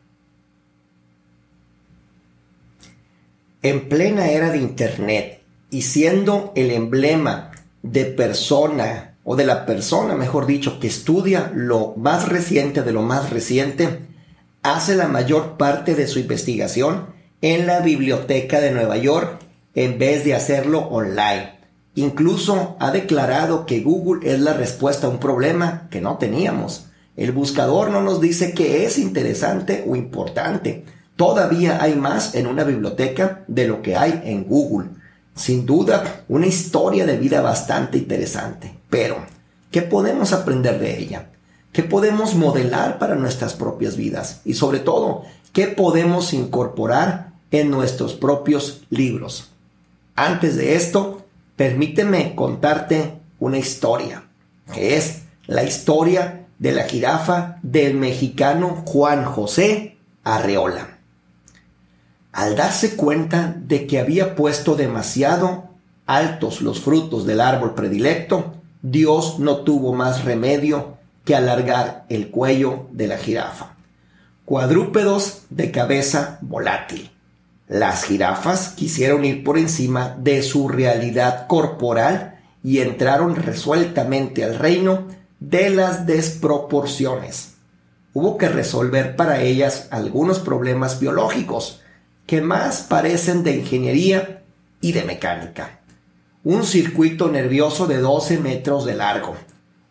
En 3.62 3.88
plena 3.88 4.30
era 4.30 4.50
de 4.50 4.58
Internet 4.58 5.42
y 5.70 5.82
siendo 5.82 6.52
el 6.56 6.72
emblema 6.72 7.52
de 7.84 8.06
persona 8.06 9.14
o 9.22 9.36
de 9.36 9.46
la 9.46 9.64
persona, 9.64 10.16
mejor 10.16 10.46
dicho, 10.46 10.80
que 10.80 10.88
estudia 10.88 11.52
lo 11.54 11.94
más 11.96 12.28
reciente 12.28 12.82
de 12.82 12.92
lo 12.92 13.02
más 13.02 13.30
reciente, 13.30 14.00
hace 14.64 14.96
la 14.96 15.06
mayor 15.06 15.56
parte 15.56 15.94
de 15.94 16.08
su 16.08 16.18
investigación 16.18 17.14
en 17.42 17.68
la 17.68 17.78
biblioteca 17.78 18.60
de 18.60 18.72
Nueva 18.72 18.96
York 18.96 19.46
en 19.74 19.98
vez 19.98 20.24
de 20.24 20.34
hacerlo 20.34 20.80
online. 20.80 21.58
Incluso 21.94 22.76
ha 22.78 22.90
declarado 22.92 23.66
que 23.66 23.80
Google 23.80 24.32
es 24.32 24.40
la 24.40 24.52
respuesta 24.52 25.06
a 25.06 25.10
un 25.10 25.18
problema 25.18 25.88
que 25.90 26.00
no 26.00 26.16
teníamos. 26.16 26.86
El 27.16 27.32
buscador 27.32 27.90
no 27.90 28.00
nos 28.00 28.20
dice 28.20 28.54
que 28.54 28.84
es 28.84 28.98
interesante 28.98 29.84
o 29.88 29.96
importante. 29.96 30.84
Todavía 31.16 31.82
hay 31.82 31.96
más 31.96 32.36
en 32.36 32.46
una 32.46 32.62
biblioteca 32.62 33.42
de 33.48 33.66
lo 33.66 33.82
que 33.82 33.96
hay 33.96 34.22
en 34.24 34.44
Google. 34.44 34.90
Sin 35.34 35.66
duda, 35.66 36.22
una 36.28 36.46
historia 36.46 37.06
de 37.06 37.16
vida 37.16 37.40
bastante 37.40 37.98
interesante. 37.98 38.78
Pero, 38.88 39.16
¿qué 39.72 39.82
podemos 39.82 40.32
aprender 40.32 40.78
de 40.78 41.00
ella? 41.00 41.30
¿Qué 41.72 41.82
podemos 41.82 42.36
modelar 42.36 42.98
para 42.98 43.16
nuestras 43.16 43.54
propias 43.54 43.96
vidas? 43.96 44.40
Y 44.44 44.54
sobre 44.54 44.78
todo, 44.78 45.24
¿qué 45.52 45.66
podemos 45.66 46.32
incorporar 46.32 47.32
en 47.50 47.70
nuestros 47.70 48.14
propios 48.14 48.82
libros? 48.90 49.50
Antes 50.20 50.56
de 50.56 50.74
esto, 50.74 51.28
permíteme 51.54 52.34
contarte 52.34 53.20
una 53.38 53.56
historia, 53.56 54.24
que 54.74 54.96
es 54.96 55.22
la 55.46 55.62
historia 55.62 56.48
de 56.58 56.72
la 56.72 56.82
jirafa 56.82 57.58
del 57.62 57.94
mexicano 57.94 58.82
Juan 58.84 59.24
José 59.24 59.96
Arreola. 60.24 60.98
Al 62.32 62.56
darse 62.56 62.96
cuenta 62.96 63.54
de 63.56 63.86
que 63.86 64.00
había 64.00 64.34
puesto 64.34 64.74
demasiado 64.74 65.68
altos 66.04 66.62
los 66.62 66.80
frutos 66.80 67.24
del 67.24 67.40
árbol 67.40 67.76
predilecto, 67.76 68.54
Dios 68.82 69.38
no 69.38 69.58
tuvo 69.58 69.94
más 69.94 70.24
remedio 70.24 70.96
que 71.24 71.36
alargar 71.36 72.06
el 72.08 72.30
cuello 72.30 72.88
de 72.90 73.06
la 73.06 73.18
jirafa. 73.18 73.76
Cuadrúpedos 74.44 75.42
de 75.50 75.70
cabeza 75.70 76.38
volátil. 76.40 77.08
Las 77.68 78.04
jirafas 78.04 78.70
quisieron 78.70 79.26
ir 79.26 79.44
por 79.44 79.58
encima 79.58 80.16
de 80.18 80.42
su 80.42 80.68
realidad 80.68 81.46
corporal 81.46 82.40
y 82.64 82.78
entraron 82.78 83.36
resueltamente 83.36 84.42
al 84.42 84.58
reino 84.58 85.04
de 85.38 85.68
las 85.70 86.06
desproporciones. 86.06 87.54
Hubo 88.14 88.38
que 88.38 88.48
resolver 88.48 89.16
para 89.16 89.42
ellas 89.42 89.88
algunos 89.90 90.38
problemas 90.38 90.98
biológicos 90.98 91.82
que 92.26 92.40
más 92.40 92.80
parecen 92.88 93.44
de 93.44 93.56
ingeniería 93.56 94.42
y 94.80 94.92
de 94.92 95.04
mecánica. 95.04 95.80
Un 96.44 96.64
circuito 96.64 97.28
nervioso 97.28 97.86
de 97.86 97.98
12 97.98 98.38
metros 98.38 98.86
de 98.86 98.94
largo, 98.94 99.36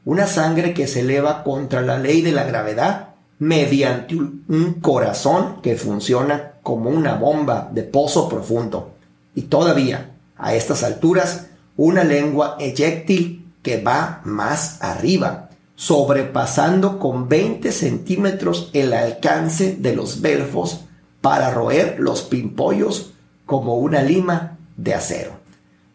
una 0.04 0.26
sangre 0.26 0.74
que 0.74 0.88
se 0.88 1.02
eleva 1.02 1.44
contra 1.44 1.82
la 1.82 2.00
ley 2.00 2.22
de 2.22 2.32
la 2.32 2.44
gravedad 2.44 3.10
mediante 3.40 4.16
un 4.16 4.78
corazón 4.82 5.62
que 5.62 5.76
funciona 5.76 6.54
como 6.68 6.90
una 6.90 7.16
bomba 7.16 7.70
de 7.72 7.84
pozo 7.84 8.28
profundo. 8.28 8.90
Y 9.34 9.44
todavía, 9.44 10.12
a 10.36 10.54
estas 10.54 10.84
alturas, 10.84 11.48
una 11.78 12.04
lengua 12.04 12.58
eyectil 12.60 13.46
que 13.62 13.82
va 13.82 14.20
más 14.26 14.84
arriba, 14.84 15.48
sobrepasando 15.78 17.00
con 17.00 17.30
20 17.30 17.72
centímetros 17.72 18.70
el 18.74 18.92
alcance 18.92 19.78
de 19.80 19.96
los 19.96 20.20
belfos 20.20 20.82
para 21.22 21.52
roer 21.52 22.02
los 22.02 22.24
pimpollos 22.24 23.14
como 23.46 23.76
una 23.76 24.02
lima 24.02 24.58
de 24.76 24.94
acero 24.94 25.38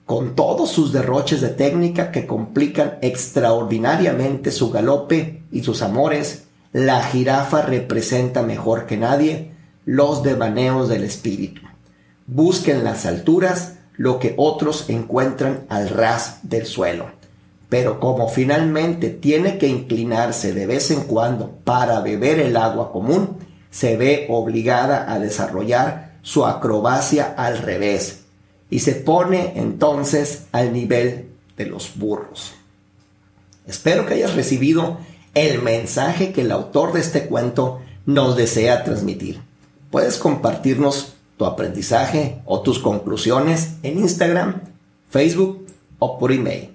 con 0.07 0.35
todos 0.35 0.71
sus 0.71 0.93
derroches 0.93 1.41
de 1.41 1.49
técnica 1.49 2.11
que 2.11 2.27
complican 2.27 2.99
extraordinariamente 3.03 4.51
su 4.51 4.71
galope 4.71 5.43
y 5.51 5.63
sus 5.63 5.81
amores, 5.81 6.45
la 6.73 7.03
jirafa 7.03 7.63
representa 7.63 8.43
mejor 8.43 8.87
que 8.87 8.97
nadie 8.97 9.52
los 9.85 10.23
devaneos 10.23 10.89
del 10.89 11.05
espíritu. 11.05 11.63
Busca 12.27 12.73
en 12.73 12.85
las 12.85 13.07
alturas 13.07 13.75
lo 13.97 14.19
que 14.19 14.35
otros 14.37 14.89
encuentran 14.89 15.65
al 15.69 15.89
ras 15.89 16.39
del 16.43 16.67
suelo. 16.67 17.11
Pero 17.69 18.01
como 18.01 18.29
finalmente 18.29 19.11
tiene 19.11 19.59
que 19.59 19.69
inclinarse 19.69 20.53
de 20.53 20.67
vez 20.67 20.91
en 20.91 21.03
cuando 21.03 21.51
para 21.65 22.01
beber 22.01 22.39
el 22.39 22.57
agua 22.57 22.93
común, 22.93 23.39
se 23.71 23.97
ve 23.97 24.27
obligada 24.29 25.11
a 25.11 25.19
desarrollar 25.19 26.13
su 26.23 26.47
acrobacia 26.47 27.35
al 27.37 27.59
revés, 27.59 28.21
y 28.71 28.79
se 28.79 28.95
pone 28.95 29.55
entonces 29.57 30.45
al 30.53 30.73
nivel 30.73 31.31
de 31.57 31.67
los 31.67 31.97
burros. 31.97 32.55
Espero 33.67 34.07
que 34.07 34.15
hayas 34.15 34.35
recibido 34.35 34.99
el 35.35 35.63
mensaje 35.63 36.33
que 36.33 36.43
el 36.43 36.53
autor 36.53 36.93
de 36.93 37.01
este 37.01 37.27
cuento 37.27 37.81
nos 38.07 38.37
desea 38.37 38.85
transmitir. 38.85 39.41
Puedes 39.93 40.17
compartirnos 40.17 41.13
tu 41.37 41.45
aprendizaje 41.45 42.41
o 42.47 42.63
tus 42.63 42.79
conclusiones 42.79 43.75
en 43.83 43.99
Instagram, 43.99 44.63
Facebook 45.11 45.67
o 45.99 46.19
por 46.19 46.33
email. 46.33 46.71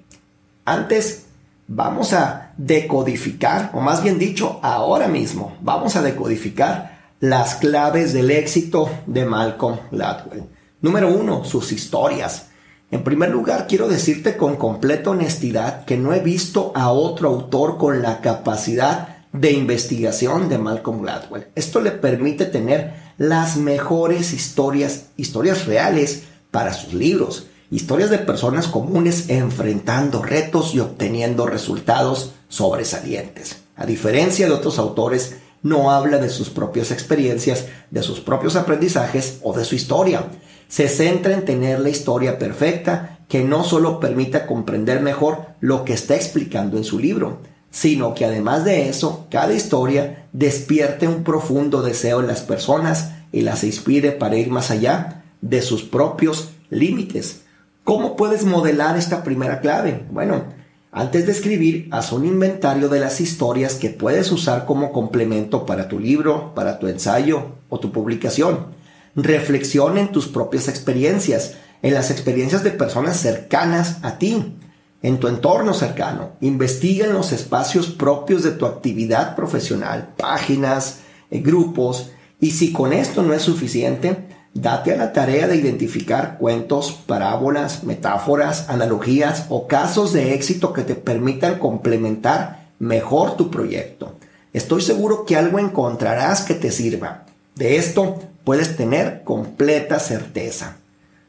Antes, 0.65 1.25
vamos 1.67 2.13
a 2.13 2.53
decodificar, 2.57 3.71
o 3.73 3.81
más 3.81 4.03
bien 4.03 4.19
dicho, 4.19 4.59
ahora 4.61 5.07
mismo, 5.07 5.57
vamos 5.61 5.95
a 5.95 6.03
decodificar 6.03 7.15
las 7.19 7.55
claves 7.55 8.13
del 8.13 8.29
éxito 8.29 8.87
de 9.07 9.25
Malcolm 9.25 9.79
Gladwell. 9.91 10.43
Número 10.81 11.11
uno, 11.11 11.43
sus 11.43 11.71
historias. 11.71 12.49
En 12.91 13.03
primer 13.03 13.31
lugar, 13.31 13.65
quiero 13.67 13.87
decirte 13.87 14.37
con 14.37 14.57
completa 14.57 15.09
honestidad 15.09 15.85
que 15.85 15.97
no 15.97 16.13
he 16.13 16.19
visto 16.19 16.71
a 16.75 16.91
otro 16.91 17.29
autor 17.29 17.79
con 17.79 18.03
la 18.03 18.21
capacidad 18.21 19.16
de 19.33 19.51
investigación 19.51 20.49
de 20.49 20.57
Malcolm 20.57 21.01
Gladwell. 21.01 21.47
Esto 21.55 21.81
le 21.81 21.91
permite 21.91 22.45
tener 22.45 22.93
las 23.17 23.57
mejores 23.57 24.33
historias, 24.33 25.07
historias 25.17 25.65
reales 25.65 26.23
para 26.51 26.73
sus 26.73 26.93
libros, 26.93 27.47
historias 27.71 28.09
de 28.09 28.19
personas 28.19 28.67
comunes 28.67 29.29
enfrentando 29.29 30.21
retos 30.21 30.73
y 30.73 30.79
obteniendo 30.79 31.45
resultados 31.45 32.33
sobresalientes. 32.47 33.57
A 33.75 33.85
diferencia 33.85 34.47
de 34.47 34.53
otros 34.53 34.79
autores, 34.79 35.37
no 35.63 35.91
habla 35.91 36.17
de 36.17 36.29
sus 36.29 36.49
propias 36.49 36.91
experiencias, 36.91 37.65
de 37.91 38.03
sus 38.03 38.19
propios 38.19 38.55
aprendizajes 38.55 39.39
o 39.43 39.53
de 39.53 39.65
su 39.65 39.75
historia 39.75 40.27
se 40.67 40.89
centra 40.89 41.33
en 41.33 41.45
tener 41.45 41.79
la 41.79 41.89
historia 41.89 42.37
perfecta 42.37 43.19
que 43.27 43.43
no 43.43 43.63
solo 43.63 43.99
permita 43.99 44.45
comprender 44.45 45.01
mejor 45.01 45.45
lo 45.59 45.85
que 45.85 45.93
está 45.93 46.15
explicando 46.15 46.77
en 46.77 46.83
su 46.83 46.99
libro, 46.99 47.41
sino 47.77 48.15
que 48.15 48.25
además 48.25 48.65
de 48.65 48.89
eso, 48.89 49.27
cada 49.29 49.53
historia 49.53 50.25
despierte 50.33 51.07
un 51.07 51.23
profundo 51.23 51.83
deseo 51.83 52.21
en 52.21 52.25
las 52.25 52.41
personas 52.41 53.11
y 53.31 53.41
las 53.41 53.63
inspire 53.63 54.13
para 54.13 54.35
ir 54.35 54.49
más 54.49 54.71
allá 54.71 55.25
de 55.41 55.61
sus 55.61 55.83
propios 55.83 56.49
límites. 56.71 57.41
¿Cómo 57.83 58.15
puedes 58.15 58.45
modelar 58.45 58.97
esta 58.97 59.23
primera 59.23 59.61
clave? 59.61 60.07
Bueno, 60.09 60.45
antes 60.91 61.27
de 61.27 61.31
escribir, 61.31 61.87
haz 61.91 62.11
un 62.11 62.25
inventario 62.25 62.89
de 62.89 62.99
las 62.99 63.21
historias 63.21 63.75
que 63.75 63.91
puedes 63.91 64.31
usar 64.31 64.65
como 64.65 64.91
complemento 64.91 65.67
para 65.67 65.87
tu 65.87 65.99
libro, 65.99 66.55
para 66.55 66.79
tu 66.79 66.87
ensayo 66.87 67.57
o 67.69 67.79
tu 67.79 67.91
publicación. 67.91 68.69
Reflexiona 69.15 70.01
en 70.01 70.11
tus 70.11 70.27
propias 70.27 70.67
experiencias, 70.67 71.53
en 71.83 71.93
las 71.93 72.09
experiencias 72.09 72.63
de 72.63 72.71
personas 72.71 73.17
cercanas 73.17 73.99
a 74.01 74.17
ti, 74.17 74.57
en 75.01 75.19
tu 75.19 75.27
entorno 75.27 75.73
cercano. 75.73 76.31
Investiga 76.41 77.05
en 77.05 77.13
los 77.13 77.31
espacios 77.31 77.87
propios 77.87 78.43
de 78.43 78.51
tu 78.51 78.65
actividad 78.65 79.35
profesional, 79.35 80.13
páginas, 80.17 80.99
eh, 81.29 81.39
grupos, 81.39 82.11
y 82.39 82.51
si 82.51 82.71
con 82.71 82.93
esto 82.93 83.23
no 83.23 83.33
es 83.33 83.41
suficiente, 83.41 84.27
date 84.53 84.93
a 84.93 84.97
la 84.97 85.13
tarea 85.13 85.47
de 85.47 85.55
identificar 85.55 86.37
cuentos, 86.37 86.91
parábolas, 87.05 87.83
metáforas, 87.83 88.69
analogías 88.69 89.45
o 89.49 89.67
casos 89.67 90.13
de 90.13 90.33
éxito 90.33 90.73
que 90.73 90.83
te 90.83 90.95
permitan 90.95 91.59
complementar 91.59 92.67
mejor 92.79 93.37
tu 93.37 93.49
proyecto. 93.49 94.15
Estoy 94.53 94.81
seguro 94.81 95.25
que 95.25 95.35
algo 95.35 95.59
encontrarás 95.59 96.41
que 96.41 96.53
te 96.53 96.71
sirva. 96.71 97.25
De 97.55 97.77
esto 97.77 98.19
puedes 98.43 98.77
tener 98.77 99.23
completa 99.23 99.99
certeza. 99.99 100.77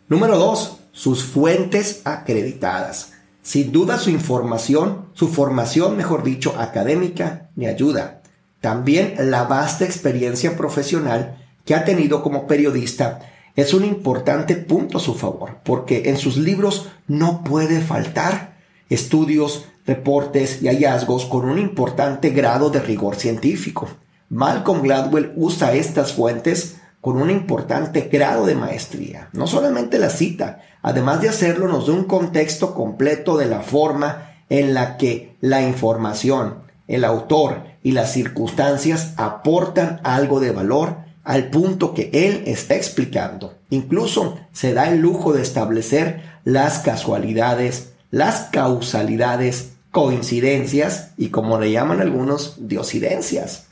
Número 0.09 0.39
dos, 0.39 0.79
sus 0.93 1.25
fuentes 1.25 2.03
acreditadas. 2.05 3.13
Sin 3.43 3.73
duda 3.73 3.99
su 3.99 4.11
información, 4.11 5.07
su 5.15 5.29
formación, 5.29 5.97
mejor 5.97 6.23
dicho, 6.23 6.55
académica, 6.59 7.51
me 7.57 7.67
ayuda. 7.67 8.21
También 8.61 9.15
la 9.31 9.45
vasta 9.45 9.85
experiencia 9.85 10.57
profesional 10.57 11.39
que 11.65 11.75
ha 11.75 11.85
tenido 11.85 12.23
como 12.23 12.47
periodista 12.47 13.21
es 13.57 13.75
un 13.75 13.85
importante 13.85 14.57
punto 14.57 14.99
a 14.99 15.01
su 15.01 15.15
favor, 15.15 15.59
porque 15.65 16.11
en 16.11 16.17
sus 16.17 16.37
libros 16.37 16.89
no 17.07 17.43
puede 17.43 17.81
faltar 17.81 18.57
estudios, 18.89 19.67
reportes 19.87 20.63
y 20.63 20.69
hallazgos 20.69 21.25
con 21.25 21.49
un 21.49 21.59
importante 21.59 22.31
grado 22.31 22.71
de 22.71 22.81
rigor 22.81 23.17
científico. 23.17 23.89
Malcolm 24.29 24.83
Gladwell 24.83 25.33
usa 25.37 25.73
estas 25.73 26.13
fuentes 26.13 26.77
con 27.01 27.21
un 27.21 27.31
importante 27.31 28.09
grado 28.13 28.47
de 28.47 28.55
maestría. 28.55 29.29
No 29.33 29.47
solamente 29.47 29.99
la 29.99 30.11
cita, 30.11 30.63
además 30.83 31.21
de 31.21 31.29
hacerlo 31.29 31.69
nos 31.69 31.87
da 31.87 31.93
un 31.93 32.05
contexto 32.05 32.75
completo 32.75 33.37
de 33.37 33.47
la 33.47 33.61
forma 33.61 34.35
en 34.49 34.75
la 34.75 34.97
que 34.97 35.37
la 35.41 35.63
información, 35.63 36.57
el 36.87 37.05
autor 37.05 37.65
y 37.83 37.93
las 37.93 38.13
circunstancias 38.13 39.15
aportan 39.17 40.01
algo 40.03 40.41
de 40.41 40.51
valor 40.51 40.97
al 41.25 41.51
punto 41.51 41.95
que 41.95 42.11
él 42.13 42.43
está 42.47 42.75
explicando. 42.75 43.55
Incluso 43.71 44.39
se 44.53 44.73
da 44.73 44.89
el 44.89 45.01
lujo 45.01 45.33
de 45.33 45.43
establecer 45.43 46.23
las 46.45 46.79
casualidades, 46.79 47.93
las 48.11 48.49
causalidades, 48.51 49.73
coincidencias 49.91 51.11
y 51.17 51.29
como 51.29 51.59
le 51.59 51.71
llaman 51.71 52.01
algunos, 52.01 52.57
diosidencias. 52.69 53.67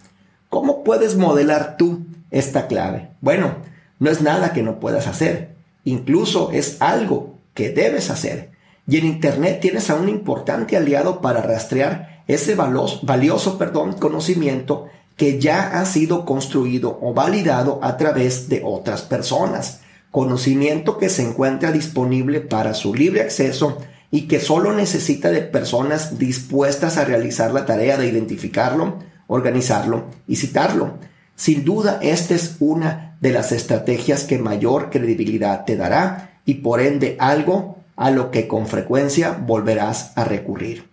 ¿Cómo 0.51 0.85
puedes 0.85 1.17
modelar 1.17 1.77
tú 1.77 2.06
esta 2.39 2.67
clave? 2.67 3.11
Bueno, 3.21 3.57
no 3.99 4.11
es 4.11 4.21
nada 4.21 4.53
que 4.53 4.63
no 4.63 4.81
puedas 4.81 5.07
hacer. 5.07 5.55
Incluso 5.85 6.51
es 6.53 6.77
algo 6.81 7.39
que 7.55 7.71
debes 7.71 8.11
hacer. 8.11 8.51
Y 8.87 8.99
en 8.99 9.07
Internet 9.07 9.61
tienes 9.61 9.91
a 9.91 9.95
un 9.95 10.09
importante 10.09 10.77
aliado 10.77 11.21
para 11.21 11.43
rastrear 11.43 12.23
ese 12.29 12.55
valioso, 12.55 13.59
perdón, 13.59 13.95
conocimiento 13.95 14.89
que 15.17 15.41
ya 15.41 15.81
ha 15.81 15.87
sido 15.87 16.25
construido 16.25 16.99
o 17.01 17.15
validado 17.15 17.81
a 17.83 17.97
través 17.97 18.49
de 18.49 18.63
otras 18.65 19.03
personas. 19.03 19.81
Conocimiento 20.11 20.99
que 20.99 21.09
se 21.09 21.23
encuentra 21.23 21.73
disponible 21.73 22.41
para 22.41 22.75
su 22.75 22.95
libre 22.95 23.23
acceso 23.23 23.79
y 24.11 24.29
que 24.29 24.41
solo 24.41 24.73
necesita 24.73 25.31
de 25.31 25.43
personas 25.43 26.19
dispuestas 26.19 26.97
a 26.97 27.05
realizar 27.05 27.53
la 27.53 27.67
tarea 27.67 27.97
de 27.97 28.09
identificarlo, 28.09 28.99
organizarlo 29.27 30.05
y 30.29 30.37
citarlo. 30.37 30.99
Sin 31.37 31.65
duda, 31.65 31.99
esta 32.03 32.35
es 32.35 32.57
una 32.61 33.17
de 33.21 33.31
las 33.31 33.53
estrategias 33.53 34.25
que 34.25 34.39
mayor 34.39 34.91
credibilidad 34.91 35.65
te 35.65 35.77
dará 35.77 36.41
y 36.47 36.55
por 36.55 36.81
ende 36.81 37.17
algo 37.21 37.77
a 37.95 38.11
lo 38.11 38.31
que 38.31 38.49
con 38.49 38.67
frecuencia 38.67 39.33
volverás 39.33 40.13
a 40.17 40.25
recurrir. 40.25 40.89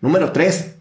Número 0.00 0.32
3. 0.32 0.74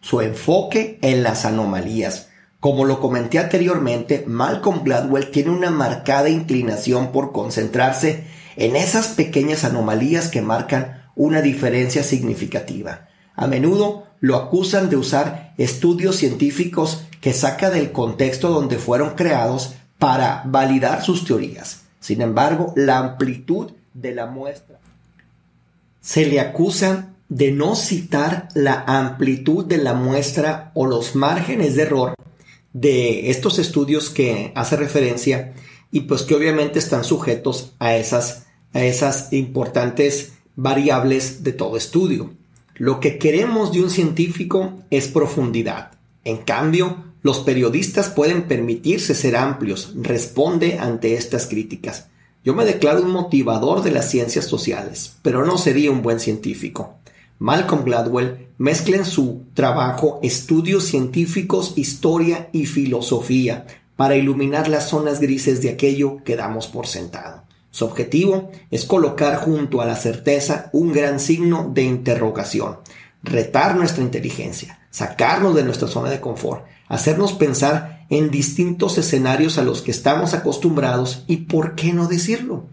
Su 0.00 0.22
enfoque 0.22 0.98
en 1.02 1.22
las 1.22 1.44
anomalías. 1.44 2.28
Como 2.58 2.86
lo 2.86 3.00
comenté 3.00 3.38
anteriormente, 3.38 4.24
Malcolm 4.26 4.82
Gladwell 4.82 5.30
tiene 5.30 5.50
una 5.50 5.70
marcada 5.70 6.30
inclinación 6.30 7.12
por 7.12 7.32
concentrarse 7.32 8.24
en 8.56 8.76
esas 8.76 9.08
pequeñas 9.08 9.64
anomalías 9.64 10.28
que 10.28 10.40
marcan 10.40 11.02
una 11.14 11.42
diferencia 11.42 12.02
significativa. 12.02 13.08
A 13.34 13.46
menudo 13.46 14.06
lo 14.20 14.36
acusan 14.36 14.88
de 14.88 14.96
usar 14.96 15.52
estudios 15.58 16.16
científicos 16.16 17.04
que 17.20 17.32
saca 17.32 17.70
del 17.70 17.92
contexto 17.92 18.50
donde 18.50 18.78
fueron 18.78 19.14
creados 19.14 19.74
para 19.98 20.42
validar 20.46 21.02
sus 21.02 21.24
teorías. 21.24 21.82
Sin 22.00 22.20
embargo, 22.20 22.72
la 22.76 22.98
amplitud 22.98 23.72
de 23.94 24.14
la 24.14 24.26
muestra 24.26 24.78
se 26.06 26.24
le 26.24 26.38
acusa 26.38 27.08
de 27.28 27.50
no 27.50 27.74
citar 27.74 28.48
la 28.54 28.84
amplitud 28.86 29.64
de 29.64 29.78
la 29.78 29.92
muestra 29.92 30.70
o 30.74 30.86
los 30.86 31.16
márgenes 31.16 31.74
de 31.74 31.82
error 31.82 32.14
de 32.72 33.30
estos 33.30 33.58
estudios 33.58 34.08
que 34.08 34.52
hace 34.54 34.76
referencia 34.76 35.52
y 35.90 36.02
pues 36.02 36.22
que 36.22 36.36
obviamente 36.36 36.78
están 36.78 37.02
sujetos 37.02 37.72
a 37.80 37.96
esas, 37.96 38.46
a 38.72 38.84
esas 38.84 39.32
importantes 39.32 40.34
variables 40.54 41.42
de 41.42 41.52
todo 41.52 41.76
estudio. 41.76 42.34
Lo 42.76 43.00
que 43.00 43.18
queremos 43.18 43.72
de 43.72 43.82
un 43.82 43.90
científico 43.90 44.74
es 44.90 45.08
profundidad. 45.08 45.90
En 46.26 46.38
cambio, 46.38 47.04
los 47.22 47.38
periodistas 47.38 48.08
pueden 48.08 48.48
permitirse 48.48 49.14
ser 49.14 49.36
amplios, 49.36 49.92
responde 49.94 50.76
ante 50.80 51.14
estas 51.14 51.46
críticas. 51.46 52.08
Yo 52.44 52.52
me 52.52 52.64
declaro 52.64 53.00
un 53.00 53.12
motivador 53.12 53.84
de 53.84 53.92
las 53.92 54.10
ciencias 54.10 54.44
sociales, 54.44 55.18
pero 55.22 55.46
no 55.46 55.56
sería 55.56 55.92
un 55.92 56.02
buen 56.02 56.18
científico. 56.18 56.96
Malcolm 57.38 57.84
Gladwell 57.84 58.48
mezcla 58.58 58.96
en 58.96 59.04
su 59.04 59.42
trabajo 59.54 60.18
estudios 60.20 60.82
científicos, 60.82 61.74
historia 61.76 62.48
y 62.50 62.66
filosofía 62.66 63.64
para 63.94 64.16
iluminar 64.16 64.66
las 64.66 64.88
zonas 64.88 65.20
grises 65.20 65.62
de 65.62 65.70
aquello 65.70 66.24
que 66.24 66.34
damos 66.34 66.66
por 66.66 66.88
sentado. 66.88 67.44
Su 67.70 67.84
objetivo 67.84 68.50
es 68.72 68.84
colocar 68.84 69.36
junto 69.36 69.80
a 69.80 69.86
la 69.86 69.94
certeza 69.94 70.70
un 70.72 70.92
gran 70.92 71.20
signo 71.20 71.70
de 71.72 71.84
interrogación, 71.84 72.78
retar 73.22 73.76
nuestra 73.76 74.02
inteligencia, 74.02 74.78
sacarnos 74.90 75.54
de 75.54 75.64
nuestra 75.64 75.88
zona 75.88 76.10
de 76.10 76.20
confort, 76.20 76.64
hacernos 76.88 77.32
pensar 77.32 78.06
en 78.08 78.30
distintos 78.30 78.98
escenarios 78.98 79.58
a 79.58 79.62
los 79.62 79.82
que 79.82 79.90
estamos 79.90 80.34
acostumbrados 80.34 81.24
y, 81.26 81.38
¿por 81.38 81.74
qué 81.74 81.92
no 81.92 82.06
decirlo? 82.06 82.66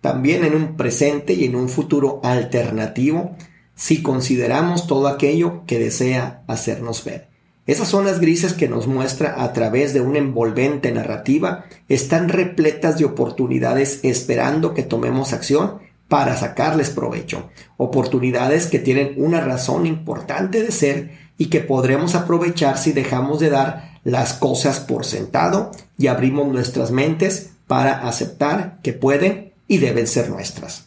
También 0.00 0.44
en 0.44 0.54
un 0.54 0.76
presente 0.76 1.32
y 1.32 1.44
en 1.44 1.56
un 1.56 1.68
futuro 1.68 2.20
alternativo 2.22 3.36
si 3.74 4.02
consideramos 4.02 4.86
todo 4.86 5.08
aquello 5.08 5.62
que 5.66 5.78
desea 5.78 6.42
hacernos 6.46 7.04
ver. 7.04 7.28
Esas 7.66 7.88
zonas 7.88 8.20
grises 8.20 8.52
que 8.52 8.68
nos 8.68 8.86
muestra 8.86 9.42
a 9.42 9.54
través 9.54 9.94
de 9.94 10.02
una 10.02 10.18
envolvente 10.18 10.92
narrativa 10.92 11.64
están 11.88 12.28
repletas 12.28 12.98
de 12.98 13.06
oportunidades 13.06 14.00
esperando 14.02 14.74
que 14.74 14.82
tomemos 14.82 15.32
acción 15.32 15.78
para 16.08 16.36
sacarles 16.36 16.90
provecho. 16.90 17.50
Oportunidades 17.76 18.66
que 18.66 18.78
tienen 18.78 19.14
una 19.16 19.40
razón 19.40 19.86
importante 19.86 20.62
de 20.62 20.70
ser 20.70 21.12
y 21.38 21.46
que 21.46 21.60
podremos 21.60 22.14
aprovechar 22.14 22.78
si 22.78 22.92
dejamos 22.92 23.40
de 23.40 23.50
dar 23.50 23.98
las 24.04 24.34
cosas 24.34 24.80
por 24.80 25.04
sentado 25.04 25.72
y 25.98 26.06
abrimos 26.08 26.46
nuestras 26.48 26.90
mentes 26.90 27.50
para 27.66 28.06
aceptar 28.06 28.78
que 28.82 28.92
pueden 28.92 29.52
y 29.66 29.78
deben 29.78 30.06
ser 30.06 30.28
nuestras. 30.28 30.86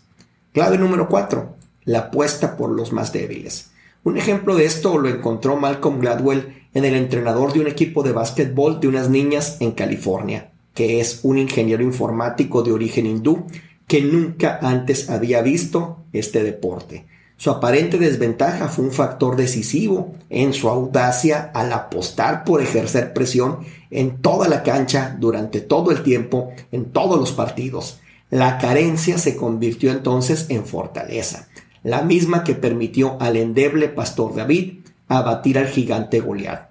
Clave 0.54 0.78
número 0.78 1.10
4. 1.10 1.56
La 1.86 2.00
apuesta 2.00 2.56
por 2.56 2.70
los 2.70 2.92
más 2.94 3.12
débiles. 3.12 3.72
Un 4.04 4.18
ejemplo 4.18 4.56
de 4.56 4.66
esto 4.66 4.98
lo 4.98 5.10
encontró 5.10 5.58
Malcolm 5.58 6.00
Gladwell 6.00 6.68
en 6.74 6.86
el 6.86 6.96
entrenador 6.96 7.54
de 7.54 7.60
un 7.60 7.68
equipo 7.68 8.04
de 8.04 8.12
básquetbol 8.12 8.80
de 8.80 8.88
unas 8.88 9.10
niñas 9.10 9.58
en 9.60 9.72
California, 9.72 10.52
que 10.74 11.00
es 11.00 11.22
un 11.24 11.38
ingeniero 11.38 11.84
informático 11.84 12.62
de 12.62 12.72
origen 12.72 13.08
hindú 13.08 13.46
que 13.88 14.02
nunca 14.02 14.60
antes 14.62 15.10
había 15.10 15.41
visto 15.41 16.04
este 16.13 16.43
deporte. 16.43 17.06
Su 17.38 17.52
aparente 17.52 17.97
desventaja 17.97 18.67
fue 18.67 18.86
un 18.86 18.91
factor 18.91 19.36
decisivo 19.36 20.15
en 20.30 20.54
su 20.54 20.69
audacia 20.69 21.52
al 21.54 21.71
apostar 21.71 22.43
por 22.43 22.62
ejercer 22.62 23.13
presión 23.13 23.60
en 23.91 24.17
toda 24.17 24.47
la 24.47 24.63
cancha 24.63 25.15
durante 25.19 25.62
todo 25.62 25.91
el 25.91 26.04
tiempo, 26.04 26.52
en 26.71 26.86
todos 26.86 27.19
los 27.19 27.32
partidos. 27.32 28.00
La 28.30 28.58
carencia 28.58 29.17
se 29.19 29.38
convirtió 29.38 29.91
entonces 29.91 30.47
en 30.50 30.65
fortaleza, 30.65 31.47
la 31.84 32.02
misma 32.02 32.43
que 32.43 32.56
permitió 32.56 33.17
al 33.21 33.38
endeble 33.38 33.88
pastor 33.88 34.36
David 34.36 34.80
abatir 35.08 35.58
al 35.60 35.67
gigante 35.67 36.19
Goliat. 36.19 36.69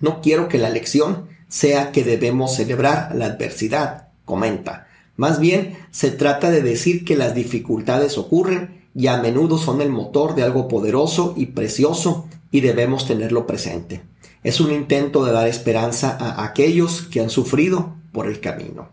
No 0.00 0.20
quiero 0.22 0.48
que 0.48 0.58
la 0.58 0.70
lección 0.70 1.28
sea 1.48 1.92
que 1.92 2.04
debemos 2.04 2.56
celebrar 2.56 3.14
la 3.14 3.26
adversidad, 3.26 4.08
comenta. 4.24 4.88
Más 5.20 5.38
bien 5.38 5.76
se 5.90 6.10
trata 6.10 6.50
de 6.50 6.62
decir 6.62 7.04
que 7.04 7.14
las 7.14 7.34
dificultades 7.34 8.16
ocurren 8.16 8.86
y 8.94 9.08
a 9.08 9.18
menudo 9.18 9.58
son 9.58 9.82
el 9.82 9.90
motor 9.90 10.34
de 10.34 10.44
algo 10.44 10.66
poderoso 10.66 11.34
y 11.36 11.44
precioso 11.44 12.26
y 12.50 12.62
debemos 12.62 13.06
tenerlo 13.06 13.46
presente. 13.46 14.00
Es 14.44 14.62
un 14.62 14.72
intento 14.72 15.22
de 15.22 15.32
dar 15.32 15.46
esperanza 15.46 16.16
a 16.18 16.42
aquellos 16.42 17.02
que 17.02 17.20
han 17.20 17.28
sufrido 17.28 17.96
por 18.12 18.28
el 18.28 18.40
camino. 18.40 18.92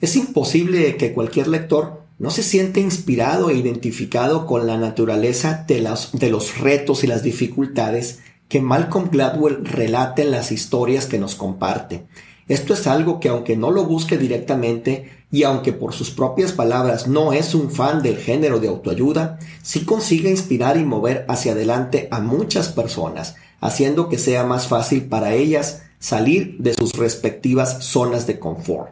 Es 0.00 0.16
imposible 0.16 0.96
que 0.96 1.12
cualquier 1.12 1.46
lector 1.46 2.02
no 2.18 2.32
se 2.32 2.42
siente 2.42 2.80
inspirado 2.80 3.48
e 3.48 3.54
identificado 3.54 4.46
con 4.46 4.66
la 4.66 4.78
naturaleza 4.78 5.64
de, 5.68 5.88
de 6.12 6.30
los 6.30 6.58
retos 6.58 7.04
y 7.04 7.06
las 7.06 7.22
dificultades 7.22 8.18
que 8.48 8.60
Malcolm 8.60 9.10
Gladwell 9.12 9.64
relata 9.64 10.22
en 10.22 10.32
las 10.32 10.50
historias 10.50 11.06
que 11.06 11.20
nos 11.20 11.36
comparte. 11.36 12.02
Esto 12.52 12.74
es 12.74 12.86
algo 12.86 13.18
que 13.18 13.30
aunque 13.30 13.56
no 13.56 13.70
lo 13.70 13.86
busque 13.86 14.18
directamente 14.18 15.08
y 15.30 15.44
aunque 15.44 15.72
por 15.72 15.94
sus 15.94 16.10
propias 16.10 16.52
palabras 16.52 17.08
no 17.08 17.32
es 17.32 17.54
un 17.54 17.70
fan 17.70 18.02
del 18.02 18.18
género 18.18 18.60
de 18.60 18.68
autoayuda, 18.68 19.38
sí 19.62 19.86
consigue 19.86 20.28
inspirar 20.28 20.76
y 20.76 20.84
mover 20.84 21.24
hacia 21.28 21.52
adelante 21.52 22.08
a 22.10 22.20
muchas 22.20 22.68
personas, 22.68 23.36
haciendo 23.62 24.10
que 24.10 24.18
sea 24.18 24.44
más 24.44 24.68
fácil 24.68 25.06
para 25.06 25.32
ellas 25.32 25.84
salir 25.98 26.58
de 26.58 26.74
sus 26.74 26.92
respectivas 26.92 27.86
zonas 27.86 28.26
de 28.26 28.38
confort. 28.38 28.90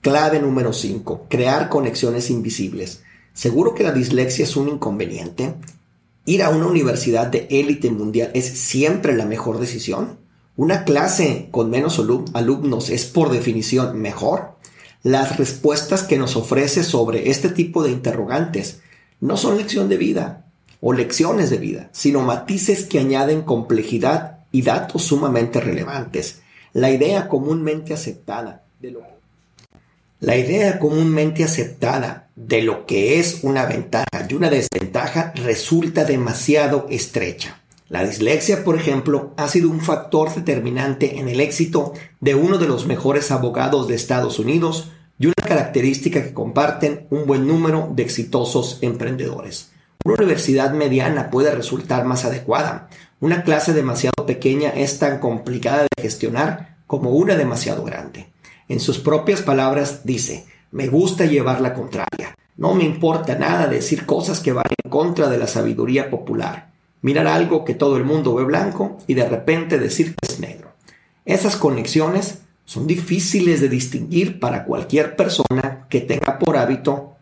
Clave 0.00 0.38
número 0.38 0.72
5. 0.72 1.26
Crear 1.28 1.68
conexiones 1.68 2.30
invisibles. 2.30 3.02
¿Seguro 3.32 3.74
que 3.74 3.82
la 3.82 3.90
dislexia 3.90 4.44
es 4.44 4.54
un 4.54 4.68
inconveniente? 4.68 5.56
ir 6.26 6.42
a 6.42 6.48
una 6.48 6.66
universidad 6.66 7.26
de 7.26 7.46
élite 7.50 7.90
mundial 7.90 8.30
es 8.34 8.46
siempre 8.46 9.14
la 9.14 9.26
mejor 9.26 9.58
decisión. 9.58 10.16
Una 10.56 10.84
clase 10.84 11.48
con 11.50 11.70
menos 11.70 12.00
alumnos 12.32 12.90
es 12.90 13.06
por 13.06 13.30
definición 13.30 14.00
mejor. 14.00 14.54
Las 15.02 15.36
respuestas 15.36 16.04
que 16.04 16.18
nos 16.18 16.36
ofrece 16.36 16.84
sobre 16.84 17.30
este 17.30 17.48
tipo 17.48 17.82
de 17.82 17.90
interrogantes 17.90 18.80
no 19.20 19.36
son 19.36 19.56
lección 19.56 19.88
de 19.88 19.96
vida 19.96 20.46
o 20.80 20.92
lecciones 20.92 21.50
de 21.50 21.58
vida, 21.58 21.90
sino 21.92 22.20
matices 22.20 22.84
que 22.84 23.00
añaden 23.00 23.42
complejidad 23.42 24.44
y 24.52 24.62
datos 24.62 25.02
sumamente 25.02 25.60
relevantes. 25.60 26.42
La 26.72 26.90
idea 26.90 27.28
comúnmente 27.28 27.92
aceptada 27.92 28.62
de 28.80 28.90
lo 28.92 29.14
la 30.24 30.38
idea 30.38 30.78
comúnmente 30.78 31.44
aceptada 31.44 32.28
de 32.34 32.62
lo 32.62 32.86
que 32.86 33.20
es 33.20 33.40
una 33.42 33.66
ventaja 33.66 34.06
y 34.26 34.32
una 34.32 34.48
desventaja 34.48 35.32
resulta 35.34 36.04
demasiado 36.04 36.86
estrecha. 36.88 37.60
La 37.94 38.02
dislexia, 38.02 38.64
por 38.64 38.74
ejemplo, 38.74 39.34
ha 39.36 39.46
sido 39.46 39.70
un 39.70 39.80
factor 39.80 40.34
determinante 40.34 41.20
en 41.20 41.28
el 41.28 41.38
éxito 41.38 41.92
de 42.18 42.34
uno 42.34 42.58
de 42.58 42.66
los 42.66 42.86
mejores 42.86 43.30
abogados 43.30 43.86
de 43.86 43.94
Estados 43.94 44.40
Unidos 44.40 44.90
y 45.16 45.26
una 45.26 45.46
característica 45.46 46.20
que 46.20 46.34
comparten 46.34 47.06
un 47.10 47.24
buen 47.24 47.46
número 47.46 47.88
de 47.94 48.02
exitosos 48.02 48.78
emprendedores. 48.80 49.70
Una 50.04 50.16
universidad 50.16 50.72
mediana 50.72 51.30
puede 51.30 51.54
resultar 51.54 52.04
más 52.04 52.24
adecuada. 52.24 52.88
Una 53.20 53.44
clase 53.44 53.72
demasiado 53.72 54.26
pequeña 54.26 54.70
es 54.70 54.98
tan 54.98 55.20
complicada 55.20 55.82
de 55.84 56.02
gestionar 56.02 56.78
como 56.88 57.10
una 57.10 57.36
demasiado 57.36 57.84
grande. 57.84 58.26
En 58.68 58.80
sus 58.80 58.98
propias 58.98 59.40
palabras 59.40 60.00
dice, 60.02 60.46
me 60.72 60.88
gusta 60.88 61.26
llevar 61.26 61.60
la 61.60 61.74
contraria. 61.74 62.34
No 62.56 62.74
me 62.74 62.82
importa 62.82 63.36
nada 63.36 63.68
decir 63.68 64.04
cosas 64.04 64.40
que 64.40 64.52
van 64.52 64.66
en 64.84 64.90
contra 64.90 65.28
de 65.28 65.38
la 65.38 65.46
sabiduría 65.46 66.10
popular. 66.10 66.73
Mirar 67.04 67.26
algo 67.26 67.66
que 67.66 67.74
todo 67.74 67.98
el 67.98 68.04
mundo 68.04 68.34
ve 68.34 68.44
blanco 68.44 68.96
y 69.06 69.12
de 69.12 69.28
repente 69.28 69.78
decir 69.78 70.14
que 70.14 70.26
es 70.26 70.40
negro. 70.40 70.72
Esas 71.26 71.54
conexiones 71.54 72.38
son 72.64 72.86
difíciles 72.86 73.60
de 73.60 73.68
distinguir 73.68 74.40
para 74.40 74.64
cualquier 74.64 75.14
persona 75.14 75.86
que 75.90 76.00
tenga 76.00 76.38
por 76.38 76.56
hábito 76.56 77.12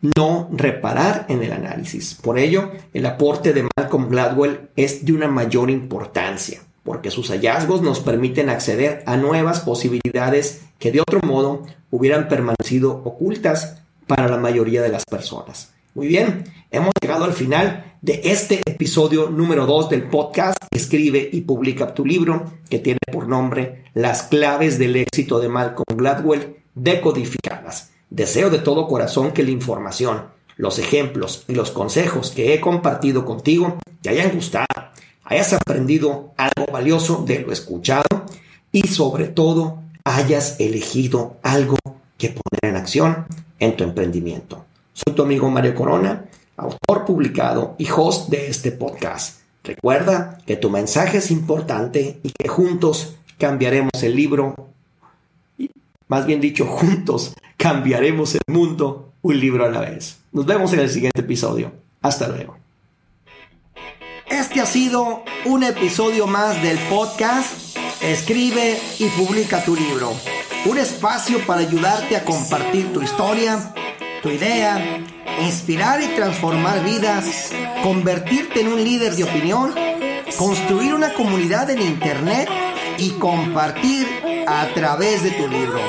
no 0.00 0.48
reparar 0.52 1.26
en 1.28 1.42
el 1.42 1.50
análisis. 1.50 2.14
Por 2.14 2.38
ello, 2.38 2.70
el 2.94 3.04
aporte 3.04 3.52
de 3.52 3.66
Malcolm 3.76 4.08
Gladwell 4.08 4.68
es 4.76 5.04
de 5.04 5.12
una 5.12 5.26
mayor 5.26 5.70
importancia, 5.70 6.60
porque 6.84 7.10
sus 7.10 7.30
hallazgos 7.30 7.82
nos 7.82 7.98
permiten 7.98 8.48
acceder 8.48 9.02
a 9.06 9.16
nuevas 9.16 9.58
posibilidades 9.58 10.62
que 10.78 10.92
de 10.92 11.00
otro 11.00 11.18
modo 11.22 11.66
hubieran 11.90 12.28
permanecido 12.28 12.92
ocultas 13.04 13.82
para 14.06 14.28
la 14.28 14.36
mayoría 14.36 14.82
de 14.82 14.90
las 14.90 15.04
personas. 15.04 15.72
Muy 15.96 16.06
bien, 16.06 16.44
hemos 16.70 16.92
llegado 17.00 17.24
al 17.24 17.32
final 17.32 17.95
de 18.02 18.20
este 18.24 18.62
episodio 18.66 19.30
número 19.30 19.66
2 19.66 19.90
del 19.90 20.04
podcast 20.04 20.58
Escribe 20.70 21.28
y 21.32 21.42
publica 21.42 21.94
tu 21.94 22.04
libro 22.04 22.44
que 22.68 22.78
tiene 22.78 22.98
por 23.10 23.28
nombre 23.28 23.84
Las 23.94 24.24
claves 24.24 24.78
del 24.78 24.96
éxito 24.96 25.40
de 25.40 25.48
Malcolm 25.48 25.96
Gladwell 25.96 26.56
decodificadas. 26.74 27.90
Deseo 28.10 28.50
de 28.50 28.58
todo 28.58 28.86
corazón 28.86 29.32
que 29.32 29.42
la 29.42 29.50
información, 29.50 30.24
los 30.56 30.78
ejemplos 30.78 31.44
y 31.48 31.54
los 31.54 31.70
consejos 31.70 32.30
que 32.30 32.54
he 32.54 32.60
compartido 32.60 33.24
contigo 33.24 33.78
te 34.02 34.10
hayan 34.10 34.32
gustado, 34.32 34.66
hayas 35.24 35.52
aprendido 35.52 36.32
algo 36.36 36.70
valioso 36.72 37.24
de 37.26 37.40
lo 37.40 37.52
escuchado 37.52 38.26
y 38.72 38.88
sobre 38.88 39.28
todo 39.28 39.82
hayas 40.04 40.60
elegido 40.60 41.36
algo 41.42 41.76
que 42.18 42.28
poner 42.28 42.74
en 42.74 42.76
acción 42.76 43.26
en 43.58 43.76
tu 43.76 43.84
emprendimiento. 43.84 44.64
Soy 44.92 45.14
tu 45.14 45.22
amigo 45.22 45.50
Mario 45.50 45.74
Corona, 45.74 46.26
autor 46.56 47.04
publicado 47.04 47.74
y 47.78 47.88
host 47.90 48.28
de 48.28 48.48
este 48.48 48.72
podcast. 48.72 49.40
Recuerda 49.64 50.38
que 50.46 50.56
tu 50.56 50.70
mensaje 50.70 51.18
es 51.18 51.30
importante 51.30 52.20
y 52.22 52.30
que 52.30 52.48
juntos 52.48 53.16
cambiaremos 53.38 54.02
el 54.02 54.14
libro, 54.14 54.54
más 56.08 56.26
bien 56.26 56.40
dicho, 56.40 56.66
juntos 56.70 57.34
cambiaremos 57.56 58.34
el 58.34 58.42
mundo 58.46 59.12
un 59.22 59.40
libro 59.40 59.64
a 59.64 59.70
la 59.70 59.80
vez. 59.80 60.18
Nos 60.32 60.46
vemos 60.46 60.72
en 60.72 60.80
el 60.80 60.90
siguiente 60.90 61.20
episodio. 61.20 61.72
Hasta 62.02 62.28
luego. 62.28 62.56
Este 64.28 64.60
ha 64.60 64.66
sido 64.66 65.22
un 65.44 65.62
episodio 65.62 66.26
más 66.26 66.62
del 66.62 66.78
podcast 66.90 67.66
Escribe 68.02 68.78
y 68.98 69.08
publica 69.08 69.64
tu 69.64 69.74
libro. 69.74 70.12
Un 70.66 70.78
espacio 70.78 71.38
para 71.46 71.62
ayudarte 71.62 72.16
a 72.16 72.24
compartir 72.24 72.92
tu 72.92 73.02
historia, 73.02 73.74
tu 74.22 74.28
idea, 74.28 75.02
inspirar 75.40 76.02
y 76.02 76.08
transformar 76.08 76.82
vidas, 76.84 77.52
convertirte 77.82 78.60
en 78.60 78.68
un 78.68 78.82
líder 78.82 79.14
de 79.16 79.24
opinión, 79.24 79.74
construir 80.38 80.94
una 80.94 81.12
comunidad 81.14 81.70
en 81.70 81.82
Internet 81.82 82.48
y 82.98 83.10
compartir 83.10 84.06
a 84.46 84.66
través 84.74 85.22
de 85.22 85.30
tu 85.32 85.48
libro. 85.48 85.80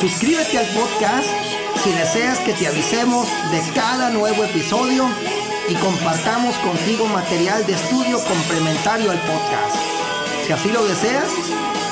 Suscríbete 0.00 0.58
al 0.58 0.66
podcast 0.66 1.28
si 1.82 1.90
deseas 1.92 2.38
que 2.40 2.52
te 2.52 2.66
avisemos 2.66 3.26
de 3.50 3.62
cada 3.74 4.10
nuevo 4.10 4.44
episodio 4.44 5.06
y 5.68 5.74
compartamos 5.74 6.54
contigo 6.56 7.06
material 7.06 7.66
de 7.66 7.72
estudio 7.72 8.18
complementario 8.24 9.10
al 9.10 9.18
podcast. 9.18 9.76
Si 10.46 10.52
así 10.52 10.70
lo 10.70 10.84
deseas, 10.84 11.28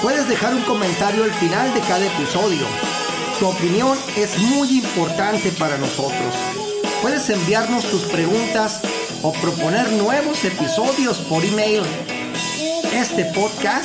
puedes 0.03 0.29
dejar 0.29 0.55
un 0.55 0.63
comentario 0.63 1.25
al 1.25 1.33
final 1.33 1.75
de 1.75 1.81
cada 1.81 2.07
episodio. 2.07 2.67
Tu 3.39 3.47
opinión 3.47 3.99
es 4.17 4.39
muy 4.39 4.79
importante 4.79 5.51
para 5.59 5.77
nosotros. 5.77 6.64
Puedes 7.05 7.29
enviarnos 7.29 7.85
tus 7.85 8.05
preguntas 8.05 8.81
o 9.21 9.31
proponer 9.35 9.93
nuevos 9.93 10.43
episodios 10.43 11.19
por 11.19 11.45
email. 11.45 11.83
Este 12.95 13.27
podcast 13.27 13.85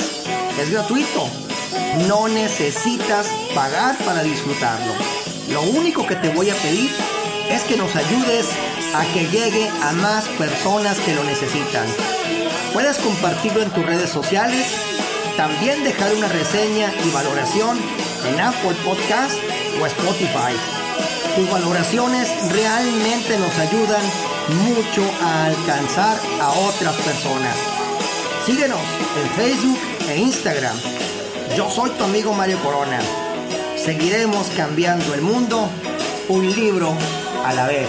es 0.58 0.70
gratuito 0.70 1.28
no 2.08 2.28
necesitas 2.28 3.26
pagar 3.54 3.94
para 4.06 4.22
disfrutarlo. 4.22 4.94
Lo 5.50 5.60
único 5.60 6.06
que 6.06 6.16
te 6.16 6.30
voy 6.30 6.48
a 6.48 6.54
pedir 6.54 6.90
es 7.50 7.62
que 7.64 7.76
nos 7.76 7.94
ayudes 7.94 8.48
a 8.94 9.04
que 9.12 9.26
llegue 9.26 9.68
a 9.82 9.92
más 9.92 10.26
personas 10.38 10.98
que 11.00 11.14
lo 11.14 11.22
necesitan. 11.22 11.86
Puedes 12.72 12.96
compartirlo 12.96 13.60
en 13.60 13.70
tus 13.70 13.84
redes 13.84 14.08
sociales, 14.08 14.66
también 15.36 15.84
dejar 15.84 16.14
una 16.14 16.28
reseña 16.28 16.90
y 17.04 17.10
valoración 17.10 17.78
en 18.26 18.40
Apple 18.40 18.76
Podcast 18.82 19.36
o 19.78 19.84
Spotify. 19.84 20.79
Tus 21.36 21.50
valoraciones 21.50 22.28
realmente 22.52 23.38
nos 23.38 23.58
ayudan 23.58 24.02
mucho 24.66 25.02
a 25.22 25.46
alcanzar 25.46 26.18
a 26.40 26.50
otras 26.50 26.96
personas. 26.96 27.56
Síguenos 28.46 28.80
en 29.22 29.30
Facebook 29.36 29.78
e 30.08 30.16
Instagram 30.18 30.76
yo 31.56 31.68
soy 31.68 31.90
tu 31.90 32.04
amigo 32.04 32.32
Mario 32.32 32.58
Corona. 32.62 33.00
Seguiremos 33.76 34.48
cambiando 34.56 35.14
el 35.14 35.20
mundo 35.20 35.68
un 36.28 36.48
libro 36.48 36.94
a 37.44 37.52
la 37.52 37.66
vez. 37.66 37.88